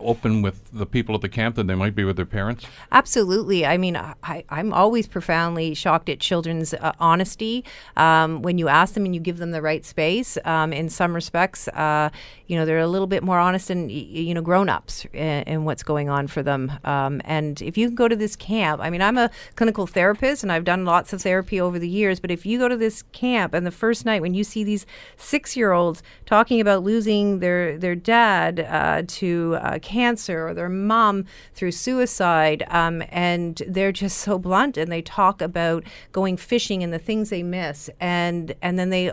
open 0.06 0.42
with 0.42 0.72
the 0.72 0.86
people 0.86 1.16
at 1.16 1.22
the 1.22 1.30
camp 1.30 1.56
than 1.56 1.68
they 1.68 1.76
might 1.76 1.96
be 1.96 2.04
with 2.04 2.16
their 2.16 2.26
parents? 2.26 2.66
Absolutely. 2.92 3.66
I 3.66 3.78
mean, 3.78 3.96
I, 3.96 4.44
I'm 4.50 4.74
always 4.74 5.08
profoundly 5.08 5.74
shocked 5.74 6.10
at 6.10 6.20
children's 6.20 6.74
uh, 6.74 6.94
honesty 7.00 7.64
um, 7.96 8.42
when 8.42 8.58
you 8.58 8.68
ask 8.68 8.94
them 8.94 9.06
and 9.06 9.14
you 9.16 9.22
give 9.22 9.38
them 9.38 9.52
the 9.52 9.62
right 9.62 9.86
space. 9.86 10.38
Um, 10.46 10.74
in 10.74 10.90
some 10.90 11.14
respects, 11.14 11.68
uh, 11.70 12.10
you 12.48 12.56
know, 12.56 12.66
they're 12.66 12.80
a 12.80 12.88
little 12.88 13.08
bit 13.08 13.24
more 13.24 13.40
honest 13.40 13.70
than, 13.70 13.90
you 13.90 14.34
know, 14.34 14.42
grown 14.42 14.70
ups 14.70 15.06
in, 15.14 15.66
what's 15.66 15.84
going 15.84 16.10
on 16.10 16.28
for 16.28 16.44
them. 16.44 16.72
Um, 16.84 17.22
and 17.26 17.62
if 17.62 17.78
you 17.78 17.90
go 17.90 18.08
to 18.08 18.16
this 18.16 18.36
camp, 18.36 18.82
I 18.82 18.90
mean, 18.90 19.02
I'm 19.02 19.18
a 19.18 19.32
clinical 19.56 19.88
therapist 19.88 20.44
and 20.44 20.52
I've 20.52 20.64
done 20.64 20.86
lots 20.86 21.12
of 21.14 21.22
therapy 21.22 21.60
over 21.60 21.80
the 21.80 21.90
years, 21.90 22.20
but 22.20 22.30
if 22.30 22.46
you 22.46 22.60
go 22.60 22.68
to 22.68 22.78
this 22.78 23.02
camp 23.14 23.54
and 23.54 23.66
the 23.66 23.72
first 23.72 24.06
night 24.06 24.22
when 24.22 24.34
you 24.34 24.44
see 24.44 24.64
these 24.64 24.86
six 25.18 25.58
year 25.58 25.72
olds 25.72 26.04
talking 26.26 26.62
about 26.62 26.84
losing 26.84 27.40
their, 27.40 27.78
their 27.78 27.96
dad 27.96 28.60
uh, 28.60 29.04
to 29.08 29.58
uh, 29.60 29.80
cancer 29.96 30.48
or 30.48 30.54
their 30.54 30.70
mom 30.70 31.26
through 31.54 31.72
suicide, 31.72 32.64
um, 32.68 33.02
and 33.10 33.62
they're 33.68 33.94
just 33.94 34.18
so 34.18 34.38
blunt 34.38 34.76
and 34.78 34.92
they 34.92 35.02
talk 35.02 35.42
about 35.42 35.84
going 36.12 36.36
fishing 36.36 36.84
and 36.84 36.92
the 36.92 37.00
things 37.00 37.30
they 37.30 37.44
miss, 37.44 37.90
and 38.00 38.54
and 38.62 38.78
then 38.78 38.90
they 38.90 39.12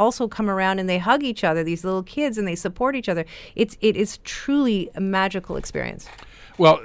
also 0.00 0.26
come 0.26 0.50
around 0.50 0.80
and 0.80 0.88
they 0.88 0.98
hug 0.98 1.22
each 1.22 1.44
other, 1.44 1.62
these 1.62 1.84
little 1.84 2.02
kids, 2.02 2.38
and 2.38 2.48
they 2.48 2.56
support 2.56 2.96
each 2.96 3.08
other. 3.08 3.24
It's 3.54 3.76
it 3.80 3.96
is 3.96 4.18
truly 4.24 4.90
a 4.94 5.00
magical 5.00 5.56
experience. 5.56 6.08
Well, 6.58 6.80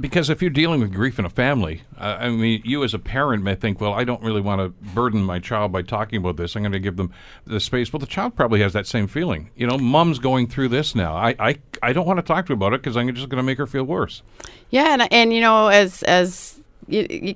because 0.00 0.28
if 0.28 0.42
you're 0.42 0.50
dealing 0.50 0.80
with 0.80 0.92
grief 0.92 1.18
in 1.18 1.24
a 1.24 1.30
family, 1.30 1.82
uh, 1.98 2.16
I 2.20 2.28
mean, 2.30 2.62
you 2.64 2.82
as 2.84 2.94
a 2.94 2.98
parent 2.98 3.42
may 3.42 3.54
think, 3.54 3.80
well, 3.80 3.92
I 3.92 4.04
don't 4.04 4.22
really 4.22 4.40
want 4.40 4.60
to 4.60 4.68
burden 4.92 5.22
my 5.22 5.38
child 5.38 5.72
by 5.72 5.82
talking 5.82 6.18
about 6.18 6.36
this. 6.36 6.56
I'm 6.56 6.62
going 6.62 6.72
to 6.72 6.80
give 6.80 6.96
them 6.96 7.12
the 7.46 7.60
space. 7.60 7.92
Well, 7.92 8.00
the 8.00 8.06
child 8.06 8.34
probably 8.34 8.60
has 8.60 8.72
that 8.72 8.86
same 8.86 9.06
feeling. 9.06 9.50
You 9.56 9.66
know, 9.66 9.78
mom's 9.78 10.18
going 10.18 10.48
through 10.48 10.68
this 10.68 10.94
now. 10.94 11.14
I, 11.14 11.34
I, 11.38 11.56
I 11.82 11.92
don't 11.92 12.06
want 12.06 12.18
to 12.18 12.22
talk 12.22 12.46
to 12.46 12.50
her 12.50 12.54
about 12.54 12.74
it 12.74 12.82
because 12.82 12.96
I'm 12.96 13.14
just 13.14 13.28
going 13.28 13.38
to 13.38 13.44
make 13.44 13.58
her 13.58 13.66
feel 13.66 13.84
worse. 13.84 14.22
Yeah, 14.70 14.94
and 14.94 15.12
and 15.12 15.32
you 15.32 15.40
know, 15.40 15.68
as 15.68 16.02
as 16.02 16.58
y- 16.58 16.62
y- 16.62 16.63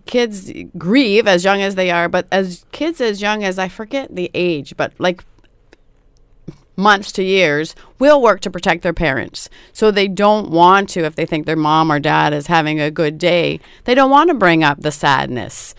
kids 0.06 0.52
grieve 0.76 1.26
as 1.26 1.44
young 1.44 1.62
as 1.62 1.74
they 1.74 1.90
are, 1.90 2.08
but 2.08 2.26
as 2.30 2.64
kids 2.72 3.00
as 3.00 3.22
young 3.22 3.44
as 3.44 3.58
I 3.58 3.68
forget 3.68 4.14
the 4.14 4.30
age, 4.34 4.76
but 4.76 4.92
like 4.98 5.24
months 6.76 7.10
to 7.12 7.24
years 7.24 7.74
will 7.98 8.22
work 8.22 8.40
to 8.40 8.50
protect 8.50 8.82
their 8.82 8.94
parents. 8.94 9.50
So 9.72 9.90
they 9.90 10.08
don't 10.08 10.50
want 10.50 10.88
to 10.90 11.04
if 11.04 11.16
they 11.16 11.26
think 11.26 11.44
their 11.44 11.56
mom 11.56 11.90
or 11.90 11.98
dad 11.98 12.32
is 12.32 12.46
having 12.46 12.80
a 12.80 12.90
good 12.90 13.18
day, 13.18 13.60
they 13.84 13.94
don't 13.94 14.10
want 14.10 14.28
to 14.28 14.34
bring 14.34 14.62
up 14.62 14.80
the 14.80 14.92
sadness. 14.92 15.74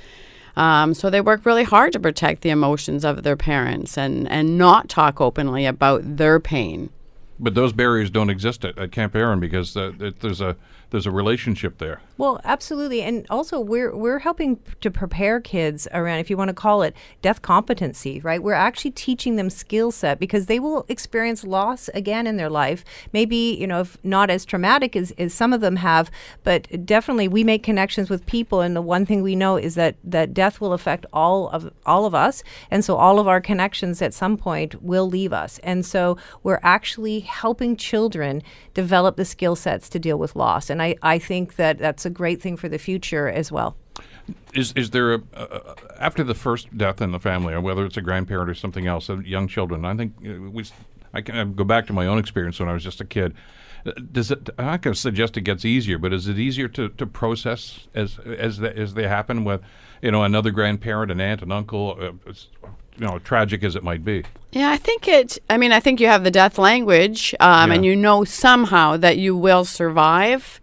Um, 0.58 0.94
so 0.94 1.10
they 1.10 1.22
work 1.22 1.46
really 1.46 1.64
hard 1.64 1.94
to 1.94 2.00
protect 2.00 2.42
the 2.42 2.50
emotions 2.50 3.06
of 3.06 3.24
their 3.24 3.38
parents 3.38 3.98
and, 3.98 4.30
and 4.30 4.58
not 4.58 4.90
talk 4.90 5.22
openly 5.22 5.66
about 5.66 6.18
their 6.18 6.40
pain. 6.40 6.90
But 7.40 7.56
those 7.56 7.72
barriers 7.72 8.10
don't 8.10 8.30
exist 8.30 8.66
at, 8.66 8.78
at 8.78 8.92
Camp 8.92 9.16
Erin 9.16 9.40
because 9.40 9.78
uh, 9.78 9.94
it, 10.02 10.20
there's 10.20 10.42
a 10.42 10.58
there's 10.92 11.06
a 11.06 11.12
relationship 11.12 11.78
there. 11.78 12.02
Well, 12.18 12.42
absolutely, 12.44 13.02
and 13.02 13.26
also 13.30 13.60
we're 13.60 13.96
we're 13.96 14.20
helping 14.20 14.60
to 14.82 14.92
prepare 14.92 15.40
kids 15.40 15.88
around, 15.94 16.20
if 16.20 16.30
you 16.30 16.36
want 16.36 16.50
to 16.50 16.54
call 16.54 16.82
it 16.82 16.96
death 17.22 17.42
competency, 17.42 18.20
right? 18.20 18.42
We're 18.42 18.54
actually 18.54 18.92
teaching 18.92 19.36
them 19.36 19.50
skill 19.50 19.92
set 19.92 20.20
because 20.20 20.48
they 20.48 20.60
will 20.60 20.86
experience 20.90 21.44
loss 21.44 21.90
again 21.94 22.28
in 22.28 22.38
their 22.38 22.50
life. 22.50 22.84
Maybe 23.14 23.56
you 23.60 23.68
know, 23.68 23.82
if 23.82 23.98
not 24.04 24.30
as 24.30 24.46
traumatic 24.46 24.96
as, 24.96 25.12
as 25.18 25.34
some 25.34 25.54
of 25.54 25.62
them 25.62 25.78
have, 25.78 26.12
but 26.44 26.86
definitely 26.86 27.28
we 27.28 27.44
make 27.44 27.64
connections 27.64 28.10
with 28.10 28.26
people, 28.26 28.62
and 28.62 28.76
the 28.76 28.82
one 28.82 29.06
thing 29.06 29.22
we 29.22 29.36
know 29.36 29.56
is 29.56 29.76
that 29.76 29.96
that 30.04 30.34
death 30.34 30.60
will 30.60 30.74
affect 30.74 31.06
all 31.14 31.50
of 31.50 31.72
all 31.86 32.06
of 32.06 32.14
us, 32.14 32.44
and 32.70 32.84
so 32.84 32.96
all 32.96 33.20
of 33.20 33.28
our 33.28 33.40
connections 33.40 34.02
at 34.02 34.14
some 34.14 34.36
point 34.36 34.82
will 34.84 35.08
leave 35.08 35.32
us, 35.32 35.60
and 35.64 35.86
so 35.86 36.18
we're 36.44 36.60
actually 36.64 37.22
helping 37.22 37.78
children 37.78 38.42
develop 38.74 39.16
the 39.16 39.26
skill 39.26 39.56
sets 39.56 39.88
to 39.90 40.00
deal 40.00 40.18
with 40.18 40.36
loss, 40.36 40.70
and 40.70 40.79
I 40.82 40.96
I 41.02 41.20
think 41.20 41.56
that 41.56 41.78
that's 41.78 42.06
a 42.06 42.10
great 42.10 42.42
thing 42.42 42.58
for 42.58 42.70
the 42.70 42.80
future 42.80 43.28
as 43.28 43.52
well. 43.52 43.76
Is 44.54 44.74
is 44.74 44.92
there 44.92 45.16
a, 45.16 45.22
after 46.00 46.24
the 46.24 46.36
first 46.36 46.78
death 46.78 47.02
in 47.02 47.12
the 47.12 47.20
family, 47.20 47.54
or 47.54 47.62
whether 47.62 47.86
it's 47.86 47.98
a 47.98 48.02
grandparent 48.02 48.50
or 48.50 48.56
something 48.56 48.88
else, 48.88 49.10
uh, 49.10 49.18
young 49.20 49.48
children? 49.48 49.86
I 49.86 49.96
think 49.96 50.14
uh, 50.26 50.50
we. 50.52 50.66
I 51.14 51.22
can 51.22 51.36
I 51.36 51.44
go 51.44 51.64
back 51.64 51.88
to 51.88 51.94
my 51.94 52.06
own 52.06 52.20
experience 52.20 52.60
when 52.60 52.70
I 52.70 52.74
was 52.74 52.84
just 52.84 53.02
a 53.02 53.06
kid. 53.06 53.34
Uh, 53.86 53.92
Does 54.12 54.30
it? 54.30 54.50
I'm 54.58 54.66
not 54.66 54.82
going 54.84 54.94
to 54.94 55.00
suggest 55.00 55.38
it 55.38 55.42
gets 55.42 55.66
easier, 55.66 55.98
but 55.98 56.14
is 56.14 56.28
it 56.28 56.38
easier 56.38 56.68
to, 56.68 56.90
to 56.90 57.06
process 57.08 57.88
as 57.96 58.20
as 58.20 58.60
the, 58.60 58.78
as 58.78 58.94
they 58.94 59.08
happen 59.08 59.44
with, 59.44 59.62
you 60.02 60.12
know, 60.12 60.24
another 60.24 60.52
grandparent, 60.52 61.12
an 61.12 61.20
aunt, 61.20 61.42
an 61.42 61.52
uncle, 61.52 61.98
uh, 62.00 62.34
you 63.00 63.06
know 63.08 63.20
tragic 63.20 63.64
as 63.64 63.76
it 63.76 63.84
might 63.84 64.04
be. 64.04 64.24
Yeah, 64.52 64.72
I 64.72 64.78
think 64.78 65.08
it. 65.08 65.38
I 65.50 65.58
mean, 65.58 65.72
I 65.72 65.80
think 65.80 66.00
you 66.00 66.08
have 66.08 66.24
the 66.24 66.32
death 66.32 66.58
language, 66.58 67.36
um, 67.40 67.70
Yeah. 67.70 67.76
and 67.76 67.86
you 67.86 67.96
know 67.96 68.24
somehow 68.24 68.98
that 68.98 69.18
you 69.18 69.36
will 69.36 69.66
survive. 69.66 70.60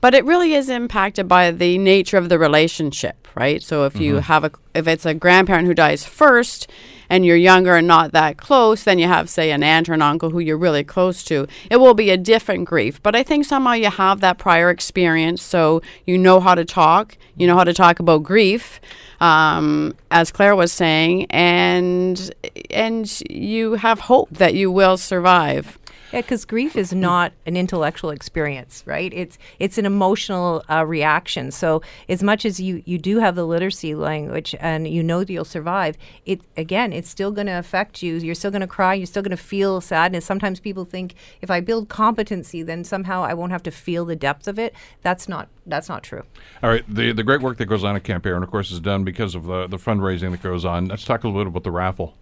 But 0.00 0.14
it 0.14 0.24
really 0.24 0.54
is 0.54 0.68
impacted 0.68 1.26
by 1.26 1.50
the 1.50 1.76
nature 1.76 2.18
of 2.18 2.28
the 2.28 2.38
relationship, 2.38 3.26
right? 3.34 3.60
So 3.60 3.84
if 3.84 3.98
you 4.00 4.16
have 4.16 4.44
a, 4.44 4.52
if 4.72 4.86
it's 4.86 5.04
a 5.04 5.12
grandparent 5.12 5.66
who 5.66 5.74
dies 5.74 6.04
first, 6.04 6.70
and 7.10 7.24
you're 7.24 7.36
younger 7.36 7.76
and 7.76 7.86
not 7.86 8.12
that 8.12 8.36
close, 8.36 8.84
then 8.84 8.98
you 8.98 9.06
have, 9.06 9.28
say, 9.28 9.50
an 9.50 9.62
aunt 9.62 9.88
or 9.88 9.94
an 9.94 10.02
uncle 10.02 10.30
who 10.30 10.38
you're 10.38 10.58
really 10.58 10.84
close 10.84 11.22
to. 11.24 11.46
It 11.70 11.76
will 11.76 11.94
be 11.94 12.10
a 12.10 12.16
different 12.16 12.66
grief. 12.66 13.02
But 13.02 13.16
I 13.16 13.22
think 13.22 13.44
somehow 13.44 13.72
you 13.72 13.90
have 13.90 14.20
that 14.20 14.38
prior 14.38 14.70
experience, 14.70 15.42
so 15.42 15.82
you 16.06 16.18
know 16.18 16.40
how 16.40 16.54
to 16.54 16.64
talk. 16.64 17.16
You 17.36 17.46
know 17.46 17.56
how 17.56 17.64
to 17.64 17.74
talk 17.74 18.00
about 18.00 18.22
grief 18.22 18.80
um, 19.20 19.94
as 20.10 20.30
Claire 20.30 20.56
was 20.56 20.72
saying, 20.72 21.26
and 21.30 22.34
and 22.70 23.20
you 23.30 23.74
have 23.74 24.00
hope 24.00 24.30
that 24.30 24.54
you 24.54 24.70
will 24.70 24.96
survive. 24.96 25.78
Yeah, 26.12 26.22
because 26.22 26.44
grief 26.44 26.76
is 26.76 26.92
not 26.92 27.32
an 27.44 27.56
intellectual 27.56 28.10
experience, 28.10 28.82
right? 28.86 29.12
It's 29.12 29.38
it's 29.58 29.78
an 29.78 29.86
emotional 29.86 30.64
uh, 30.70 30.84
reaction. 30.86 31.50
So 31.50 31.82
as 32.08 32.22
much 32.22 32.44
as 32.44 32.58
you 32.58 32.82
you 32.86 32.98
do 32.98 33.18
have 33.18 33.34
the 33.34 33.44
literacy 33.44 33.94
language 33.94 34.54
and 34.60 34.88
you 34.88 35.02
know 35.02 35.20
that 35.20 35.30
you'll 35.30 35.44
survive, 35.44 35.96
it 36.24 36.40
again, 36.56 36.92
it's 36.92 37.10
still 37.10 37.30
going 37.30 37.46
to 37.46 37.58
affect 37.58 38.02
you. 38.02 38.16
You're 38.16 38.34
still 38.34 38.50
going 38.50 38.62
to 38.62 38.66
cry. 38.66 38.94
You're 38.94 39.06
still 39.06 39.22
going 39.22 39.36
to 39.36 39.36
feel 39.36 39.80
sadness. 39.80 40.24
Sometimes 40.24 40.60
people 40.60 40.84
think 40.84 41.14
if 41.42 41.50
I 41.50 41.60
build 41.60 41.88
competency, 41.88 42.62
then 42.62 42.84
somehow 42.84 43.22
I 43.22 43.34
won't 43.34 43.52
have 43.52 43.62
to 43.64 43.70
feel 43.70 44.04
the 44.04 44.16
depth 44.16 44.48
of 44.48 44.58
it. 44.58 44.74
That's 45.02 45.28
not 45.28 45.48
that's 45.66 45.88
not 45.88 46.02
true. 46.02 46.22
All 46.62 46.70
right, 46.70 46.84
the 46.88 47.12
the 47.12 47.22
great 47.22 47.42
work 47.42 47.58
that 47.58 47.66
goes 47.66 47.84
on 47.84 47.96
at 47.96 48.04
Camp 48.04 48.24
Erin, 48.24 48.42
of 48.42 48.50
course, 48.50 48.70
is 48.70 48.80
done 48.80 49.04
because 49.04 49.34
of 49.34 49.44
the 49.44 49.66
the 49.66 49.76
fundraising 49.76 50.30
that 50.30 50.42
goes 50.42 50.64
on. 50.64 50.86
Let's 50.86 51.04
talk 51.04 51.24
a 51.24 51.28
little 51.28 51.44
bit 51.44 51.48
about 51.48 51.64
the 51.64 51.70
raffle. 51.70 52.14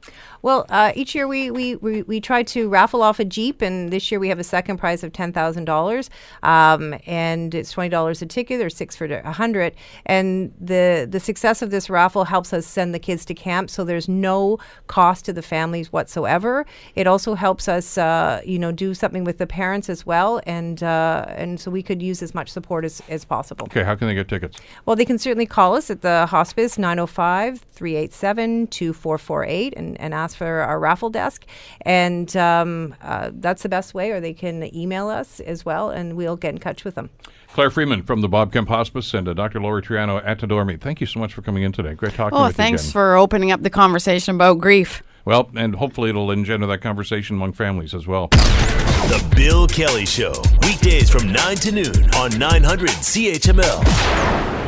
Well, 0.42 0.64
uh, 0.68 0.92
each 0.94 1.14
year 1.14 1.26
we, 1.26 1.50
we, 1.50 1.74
we, 1.76 2.02
we 2.02 2.20
try 2.20 2.44
to 2.44 2.68
raffle 2.68 3.02
off 3.02 3.18
a 3.18 3.24
Jeep, 3.24 3.62
and 3.62 3.75
this 3.90 4.10
year 4.10 4.18
we 4.18 4.28
have 4.28 4.38
a 4.38 4.44
second 4.44 4.78
prize 4.78 5.04
of 5.04 5.12
$10,000. 5.12 6.08
Um, 6.42 6.94
and 7.06 7.54
it's 7.54 7.74
$20 7.74 8.22
a 8.22 8.26
ticket 8.26 8.60
or 8.60 8.70
six 8.70 8.96
for 8.96 9.04
a 9.04 9.22
100 9.22 9.74
And 10.06 10.52
the, 10.60 11.06
the 11.08 11.20
success 11.20 11.62
of 11.62 11.70
this 11.70 11.88
raffle 11.90 12.24
helps 12.24 12.52
us 12.52 12.66
send 12.66 12.94
the 12.94 12.98
kids 12.98 13.24
to 13.26 13.34
camp, 13.34 13.70
so 13.70 13.84
there's 13.84 14.08
no 14.08 14.58
cost 14.86 15.24
to 15.26 15.32
the 15.32 15.42
families 15.42 15.92
whatsoever. 15.92 16.66
It 16.94 17.06
also 17.06 17.34
helps 17.34 17.68
us, 17.68 17.98
uh, 17.98 18.40
you 18.44 18.58
know, 18.58 18.72
do 18.72 18.94
something 18.94 19.24
with 19.24 19.38
the 19.38 19.46
parents 19.46 19.88
as 19.88 20.06
well, 20.06 20.40
and, 20.46 20.82
uh, 20.82 21.26
and 21.28 21.60
so 21.60 21.70
we 21.70 21.82
could 21.82 22.02
use 22.02 22.22
as 22.22 22.34
much 22.34 22.48
support 22.48 22.84
as, 22.84 23.02
as 23.08 23.24
possible. 23.24 23.66
Okay, 23.66 23.84
how 23.84 23.94
can 23.94 24.08
they 24.08 24.14
get 24.14 24.28
tickets? 24.28 24.58
Well, 24.84 24.96
they 24.96 25.04
can 25.04 25.18
certainly 25.18 25.46
call 25.46 25.74
us 25.74 25.90
at 25.90 26.02
the 26.02 26.26
hospice 26.26 26.78
905 26.78 27.64
387 27.72 28.66
2448 28.68 29.74
and 29.76 30.14
ask 30.14 30.36
for 30.36 30.46
our 30.46 30.78
raffle 30.78 31.10
desk. 31.10 31.44
And 31.82 32.34
um, 32.36 32.94
uh, 33.02 33.30
that's 33.34 33.64
the 33.66 33.70
best 33.70 33.94
way, 33.94 34.12
or 34.12 34.20
they 34.20 34.32
can 34.32 34.72
email 34.74 35.08
us 35.08 35.40
as 35.40 35.64
well, 35.64 35.90
and 35.90 36.16
we'll 36.16 36.36
get 36.36 36.54
in 36.54 36.60
touch 36.60 36.84
with 36.84 36.94
them. 36.94 37.10
Claire 37.52 37.70
Freeman 37.70 38.04
from 38.04 38.20
the 38.20 38.28
Bob 38.28 38.52
Kemp 38.52 38.68
Hospice 38.68 39.12
and 39.12 39.26
uh, 39.26 39.34
Dr. 39.34 39.60
Lori 39.60 39.82
Triano 39.82 40.24
Antidormi. 40.24 40.80
Thank 40.80 41.00
you 41.00 41.06
so 41.06 41.18
much 41.18 41.34
for 41.34 41.42
coming 41.42 41.64
in 41.64 41.72
today. 41.72 41.94
Great 41.94 42.14
talking 42.14 42.38
Oh, 42.38 42.42
with 42.44 42.52
you 42.52 42.56
thanks 42.56 42.92
for 42.92 43.16
opening 43.16 43.50
up 43.50 43.62
the 43.62 43.70
conversation 43.70 44.36
about 44.36 44.58
grief. 44.60 45.02
well, 45.24 45.50
and 45.56 45.74
hopefully 45.74 46.10
it'll 46.10 46.30
engender 46.30 46.66
that 46.68 46.80
conversation 46.80 47.34
among 47.36 47.52
families 47.54 47.92
as 47.94 48.06
well. 48.06 48.28
The 48.28 49.32
Bill 49.34 49.66
Kelly 49.66 50.06
Show, 50.06 50.34
weekdays 50.62 51.10
from 51.10 51.32
9 51.32 51.56
to 51.56 51.72
noon 51.72 52.14
on 52.14 52.38
900 52.38 52.88
CHML. 52.90 54.65